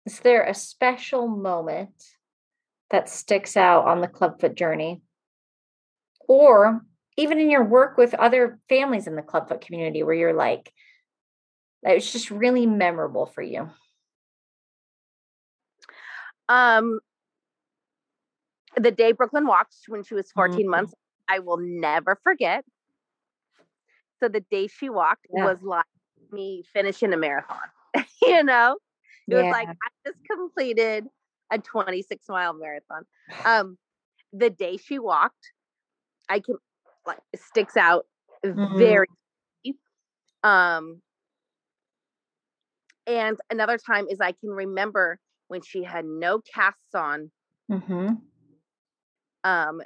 is 0.05 0.19
there 0.19 0.43
a 0.43 0.53
special 0.53 1.27
moment 1.27 1.91
that 2.89 3.09
sticks 3.09 3.57
out 3.57 3.85
on 3.85 4.01
the 4.01 4.07
clubfoot 4.07 4.55
journey? 4.55 5.01
Or 6.27 6.81
even 7.17 7.39
in 7.39 7.49
your 7.49 7.63
work 7.63 7.97
with 7.97 8.13
other 8.13 8.59
families 8.69 9.07
in 9.07 9.15
the 9.15 9.21
clubfoot 9.21 9.61
community 9.61 10.03
where 10.03 10.15
you're 10.15 10.33
like, 10.33 10.71
that 11.83 11.95
was 11.95 12.11
just 12.11 12.31
really 12.31 12.65
memorable 12.65 13.25
for 13.25 13.41
you? 13.41 13.69
Um, 16.47 16.99
the 18.75 18.91
day 18.91 19.11
Brooklyn 19.11 19.47
walked 19.47 19.75
when 19.87 20.03
she 20.03 20.13
was 20.13 20.31
14 20.31 20.59
mm-hmm. 20.59 20.69
months, 20.69 20.93
I 21.27 21.39
will 21.39 21.57
never 21.57 22.19
forget. 22.23 22.63
So 24.21 24.29
the 24.29 24.41
day 24.51 24.67
she 24.67 24.89
walked 24.89 25.25
yeah. 25.33 25.45
was 25.45 25.61
like 25.63 25.85
me 26.31 26.63
finishing 26.71 27.11
a 27.13 27.17
marathon. 27.17 27.57
you 28.21 28.43
know, 28.43 28.77
it 29.27 29.35
yeah. 29.35 29.43
was 29.43 29.51
like 29.51 29.67
I 29.67 29.89
just 30.05 30.19
completed 30.29 31.07
a 31.51 31.57
26 31.57 32.25
mile 32.29 32.53
marathon. 32.53 33.05
Um, 33.45 33.77
the 34.33 34.49
day 34.49 34.77
she 34.77 34.99
walked, 34.99 35.51
I 36.29 36.39
can 36.39 36.55
like 37.05 37.19
sticks 37.35 37.75
out 37.75 38.05
mm-hmm. 38.45 38.77
very. 38.77 39.07
Um, 40.43 41.01
and 43.07 43.37
another 43.49 43.77
time 43.77 44.07
is 44.09 44.21
I 44.21 44.31
can 44.31 44.49
remember 44.49 45.19
when 45.47 45.61
she 45.61 45.83
had 45.83 46.05
no 46.05 46.39
casts 46.39 46.95
on. 46.95 47.31
Mm-hmm. 47.69 48.15
Um, 49.43 49.81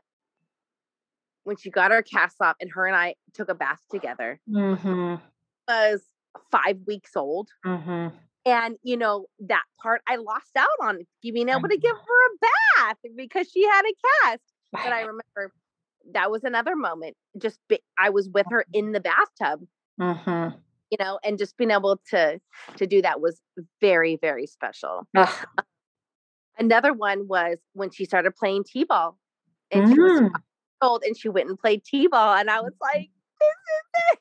when 1.46 1.56
she 1.56 1.70
got 1.70 1.92
her 1.92 2.02
cast 2.02 2.36
off 2.42 2.58
and 2.60 2.70
her 2.74 2.86
and 2.86 2.96
I 2.96 3.16
took 3.34 3.50
a 3.50 3.56
bath 3.56 3.80
together. 3.90 4.42
Mm-hmm. 4.50 5.16
Was 5.68 6.02
five 6.52 6.80
weeks 6.86 7.16
old. 7.16 7.48
Mm-hmm. 7.66 8.16
and 8.46 8.78
you 8.84 8.98
know 8.98 9.26
that 9.40 9.64
part 9.82 10.02
I 10.08 10.18
lost 10.18 10.56
out 10.56 10.68
on 10.82 11.00
being 11.24 11.50
able 11.50 11.68
to 11.68 11.78
give 11.78 11.96
her 11.96 11.98
a 11.98 12.38
bath 12.42 12.98
because 13.16 13.50
she 13.50 13.64
had 13.64 13.84
a 13.86 13.94
cast. 14.28 14.44
But 14.72 14.94
I 14.94 15.00
remember 15.02 15.54
that 16.14 16.30
was 16.30 16.44
another 16.44 16.76
moment. 16.76 17.16
Just 17.42 17.60
be, 17.68 17.80
I 17.98 18.10
was 18.10 18.30
with 18.30 18.46
her 18.50 18.66
in 18.74 18.92
the 18.92 19.00
bathtub, 19.00 19.66
mm-hmm. 20.00 20.56
you 20.92 20.98
know, 21.00 21.20
and 21.24 21.38
just 21.38 21.58
being 21.58 21.72
able 21.72 22.00
to 22.12 22.40
to 22.78 22.88
do 22.88 23.02
that 23.02 23.22
was 23.22 23.42
very 23.82 24.18
very 24.18 24.46
special. 24.46 25.08
Another 26.58 26.94
one 26.94 27.28
was 27.28 27.58
when 27.74 27.92
she 27.92 28.06
started 28.06 28.36
playing 28.36 28.64
t-ball, 28.64 29.18
and 29.72 29.88
mm. 29.88 29.94
she 29.94 30.00
was 30.00 30.22
mm. 30.22 30.32
Old, 30.82 31.04
and 31.04 31.18
she 31.18 31.30
went 31.30 31.50
and 31.50 31.58
played 31.58 31.84
t-ball, 31.84 32.36
and 32.36 32.50
I 32.50 32.62
was 32.62 32.74
like, 32.82 33.10
"This 33.40 33.50
is 33.76 34.02
it. 34.12 34.20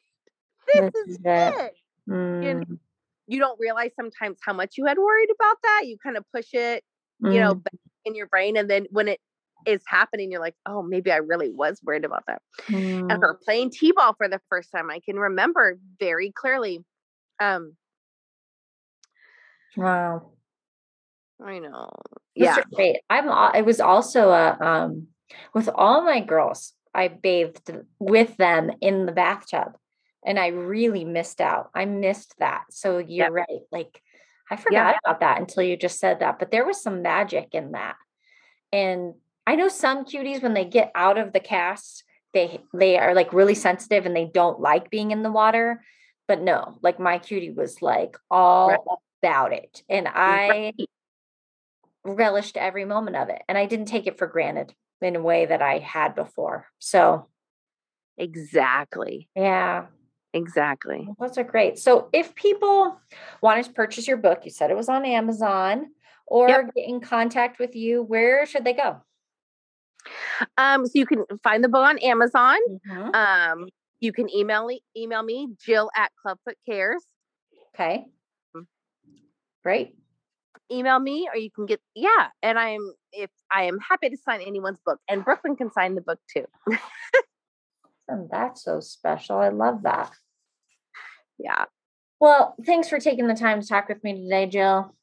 This, 0.66 0.92
this 0.92 1.08
is, 1.08 1.18
it." 1.24 1.54
it. 1.54 1.72
Mm. 2.10 2.42
You, 2.42 2.78
you 3.26 3.38
don't 3.38 3.58
realize 3.58 3.90
sometimes 3.96 4.38
how 4.44 4.52
much 4.52 4.74
you 4.76 4.86
had 4.86 4.98
worried 4.98 5.30
about 5.34 5.56
that. 5.62 5.82
You 5.84 5.96
kind 6.02 6.16
of 6.16 6.24
push 6.34 6.52
it, 6.52 6.84
mm. 7.22 7.32
you 7.32 7.40
know, 7.40 7.54
mm. 7.54 7.64
in 8.04 8.14
your 8.14 8.26
brain, 8.26 8.56
and 8.56 8.68
then 8.68 8.86
when 8.90 9.08
it 9.08 9.20
is 9.66 9.82
happening, 9.86 10.30
you're 10.30 10.40
like, 10.40 10.54
oh, 10.66 10.82
maybe 10.82 11.10
I 11.10 11.16
really 11.16 11.50
was 11.50 11.80
worried 11.82 12.04
about 12.04 12.24
that. 12.26 12.42
Mm. 12.68 13.10
And 13.10 13.22
her 13.22 13.38
playing 13.44 13.70
t-ball 13.70 14.14
for 14.18 14.28
the 14.28 14.40
first 14.50 14.70
time, 14.70 14.90
I 14.90 15.00
can 15.00 15.16
remember 15.16 15.78
very 15.98 16.32
clearly. 16.32 16.84
Um, 17.40 17.74
wow. 19.76 20.30
I 21.44 21.58
know. 21.58 21.90
Yeah. 22.34 22.58
Great. 22.74 22.98
I'm 23.10 23.28
it 23.54 23.64
was 23.64 23.80
also 23.80 24.30
a 24.30 24.56
um 24.60 25.08
with 25.52 25.68
all 25.74 26.02
my 26.02 26.20
girls, 26.20 26.72
I 26.94 27.08
bathed 27.08 27.70
with 27.98 28.36
them 28.36 28.70
in 28.80 29.06
the 29.06 29.12
bathtub 29.12 29.76
and 30.24 30.38
I 30.38 30.48
really 30.48 31.04
missed 31.04 31.40
out. 31.40 31.70
I 31.74 31.84
missed 31.84 32.34
that. 32.38 32.64
So 32.70 32.98
you're 32.98 33.26
yep. 33.26 33.32
right. 33.32 33.60
Like 33.70 34.00
I 34.50 34.56
forgot 34.56 34.94
yep. 34.94 35.00
about 35.04 35.20
that 35.20 35.40
until 35.40 35.62
you 35.62 35.76
just 35.76 35.98
said 35.98 36.20
that, 36.20 36.38
but 36.38 36.50
there 36.50 36.66
was 36.66 36.82
some 36.82 37.02
magic 37.02 37.48
in 37.52 37.72
that. 37.72 37.96
And 38.72 39.14
I 39.46 39.56
know 39.56 39.68
some 39.68 40.04
cuties 40.04 40.42
when 40.42 40.54
they 40.54 40.64
get 40.64 40.92
out 40.94 41.18
of 41.18 41.32
the 41.32 41.40
cast, 41.40 42.04
they 42.32 42.62
they 42.72 42.98
are 42.98 43.14
like 43.14 43.32
really 43.32 43.54
sensitive 43.54 44.06
and 44.06 44.16
they 44.16 44.30
don't 44.32 44.60
like 44.60 44.90
being 44.90 45.10
in 45.10 45.22
the 45.22 45.32
water. 45.32 45.82
But 46.26 46.40
no, 46.40 46.78
like 46.82 46.98
my 46.98 47.18
cutie 47.18 47.50
was 47.50 47.82
like 47.82 48.16
all 48.30 48.68
right. 48.68 48.78
about 49.22 49.52
it. 49.52 49.82
And 49.88 50.08
I 50.08 50.48
right. 50.48 50.88
relished 52.04 52.56
every 52.56 52.86
moment 52.86 53.16
of 53.16 53.28
it. 53.28 53.42
And 53.48 53.58
I 53.58 53.66
didn't 53.66 53.86
take 53.86 54.06
it 54.06 54.18
for 54.18 54.26
granted 54.26 54.74
in 55.04 55.16
a 55.16 55.22
way 55.22 55.46
that 55.46 55.62
I 55.62 55.78
had 55.78 56.14
before. 56.14 56.66
So 56.78 57.28
exactly. 58.16 59.28
Yeah. 59.36 59.86
Exactly. 60.32 61.08
those 61.20 61.38
are 61.38 61.44
great. 61.44 61.78
So 61.78 62.08
if 62.12 62.34
people 62.34 63.00
want 63.40 63.64
to 63.64 63.72
purchase 63.72 64.08
your 64.08 64.16
book, 64.16 64.40
you 64.44 64.50
said 64.50 64.68
it 64.68 64.76
was 64.76 64.88
on 64.88 65.04
Amazon 65.04 65.92
or 66.26 66.48
yep. 66.48 66.74
get 66.74 66.88
in 66.88 67.00
contact 67.00 67.60
with 67.60 67.76
you, 67.76 68.02
where 68.02 68.44
should 68.44 68.64
they 68.64 68.72
go? 68.72 69.00
Um, 70.58 70.86
so 70.86 70.92
you 70.94 71.06
can 71.06 71.24
find 71.42 71.62
the 71.62 71.68
book 71.68 71.86
on 71.86 71.98
Amazon. 71.98 72.58
Mm-hmm. 72.68 73.14
Um, 73.14 73.68
you 74.00 74.12
can 74.12 74.28
email 74.34 74.66
me, 74.66 74.82
email 74.96 75.22
me, 75.22 75.48
Jill 75.64 75.88
at 75.96 76.10
Clubfoot 76.20 76.56
Cares. 76.68 77.04
Okay. 77.74 78.06
Mm. 78.56 78.66
Great. 79.62 79.96
Email 80.70 80.98
me 80.98 81.28
or 81.32 81.36
you 81.36 81.50
can 81.50 81.66
get 81.66 81.80
yeah, 81.94 82.28
and 82.42 82.58
I'm 82.58 82.92
if 83.12 83.30
I 83.52 83.64
am 83.64 83.78
happy 83.78 84.10
to 84.10 84.16
sign 84.16 84.40
anyone's 84.40 84.80
book. 84.84 84.98
And 85.08 85.24
Brooklyn 85.24 85.56
can 85.56 85.70
sign 85.70 85.94
the 85.94 86.00
book 86.00 86.18
too. 86.32 86.46
and 88.08 88.28
that's 88.30 88.64
so 88.64 88.80
special. 88.80 89.36
I 89.36 89.50
love 89.50 89.82
that. 89.82 90.12
Yeah. 91.38 91.64
Well, 92.20 92.54
thanks 92.64 92.88
for 92.88 92.98
taking 92.98 93.26
the 93.26 93.34
time 93.34 93.60
to 93.60 93.66
talk 93.66 93.88
with 93.88 94.02
me 94.02 94.14
today, 94.14 94.46
Jill. 94.46 94.94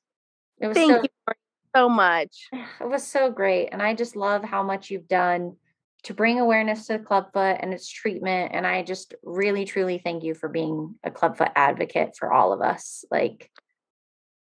It 0.60 0.68
was 0.68 0.76
Thank 0.76 0.92
so, 0.92 1.02
you 1.02 1.34
so 1.76 1.90
much. 1.90 2.50
It 2.80 2.90
was 2.90 3.06
so 3.06 3.32
great. 3.32 3.70
And 3.72 3.82
I 3.82 3.94
just 3.94 4.16
love 4.16 4.44
how 4.44 4.64
much 4.64 4.90
you've 4.90 5.08
done 5.08 5.56
to 6.04 6.14
bring 6.14 6.40
awareness 6.40 6.88
to 6.88 6.98
clubfoot 6.98 7.58
and 7.60 7.74
its 7.74 7.88
treatment. 7.88 8.52
And 8.54 8.66
I 8.66 8.82
just 8.82 9.14
really, 9.24 9.66
truly 9.66 10.02
thank 10.04 10.24
you 10.24 10.34
for 10.34 10.50
being 10.50 10.96
a 11.04 11.12
clubfoot 11.12 11.52
advocate 11.56 12.16
for 12.18 12.34
all 12.34 12.54
of 12.54 12.62
us. 12.62 13.06
Like 13.12 13.52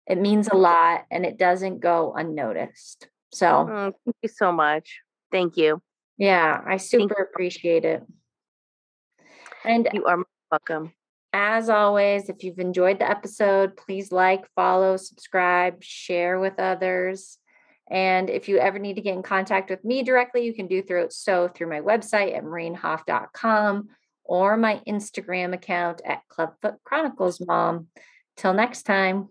it 0.10 0.20
means 0.20 0.49
a 0.51 0.57
lot 0.57 1.05
and 1.12 1.26
it 1.26 1.38
doesn't 1.38 1.80
go 1.80 2.14
unnoticed. 2.14 3.07
So 3.32 3.45
mm, 3.45 3.93
thank 4.03 4.16
you 4.24 4.30
so 4.30 4.51
much. 4.51 4.99
Thank 5.32 5.55
you. 5.55 5.82
Yeah, 6.18 6.62
I 6.66 6.78
super 6.78 7.14
appreciate 7.22 7.86
it. 7.86 8.03
And 9.64 9.88
you 9.93 10.05
are 10.05 10.26
welcome. 10.51 10.91
As 11.32 11.70
always, 11.70 12.28
if 12.28 12.43
you've 12.43 12.57
enjoyed 12.57 12.97
the 12.97 13.10
episode, 13.10 13.78
please 13.78 14.12
like, 14.12 14.45
follow, 14.55 14.97
subscribe, 14.97 15.84
share 15.84 16.39
with 16.39 16.60
others. 16.60 17.38
And 17.89 18.32
if 18.32 18.49
you 18.49 18.57
ever 18.57 18.80
need 18.80 18.95
to 18.95 19.01
get 19.01 19.14
in 19.14 19.22
contact 19.22 19.70
with 19.70 19.86
me 19.86 20.01
directly, 20.01 20.43
you 20.43 20.53
can 20.53 20.68
do 20.68 20.82
through 20.82 21.07
so 21.12 21.47
through 21.47 21.70
my 21.70 21.82
website 21.82 22.36
at 22.36 22.43
marinehoff.com 22.43 23.89
or 24.24 24.57
my 24.57 24.82
Instagram 24.88 25.53
account 25.53 26.01
at 26.03 26.22
Clubfoot 26.30 26.78
Chronicles 26.84 27.39
Mom. 27.45 27.88
Till 28.38 28.53
next 28.53 28.84
time. 28.84 29.30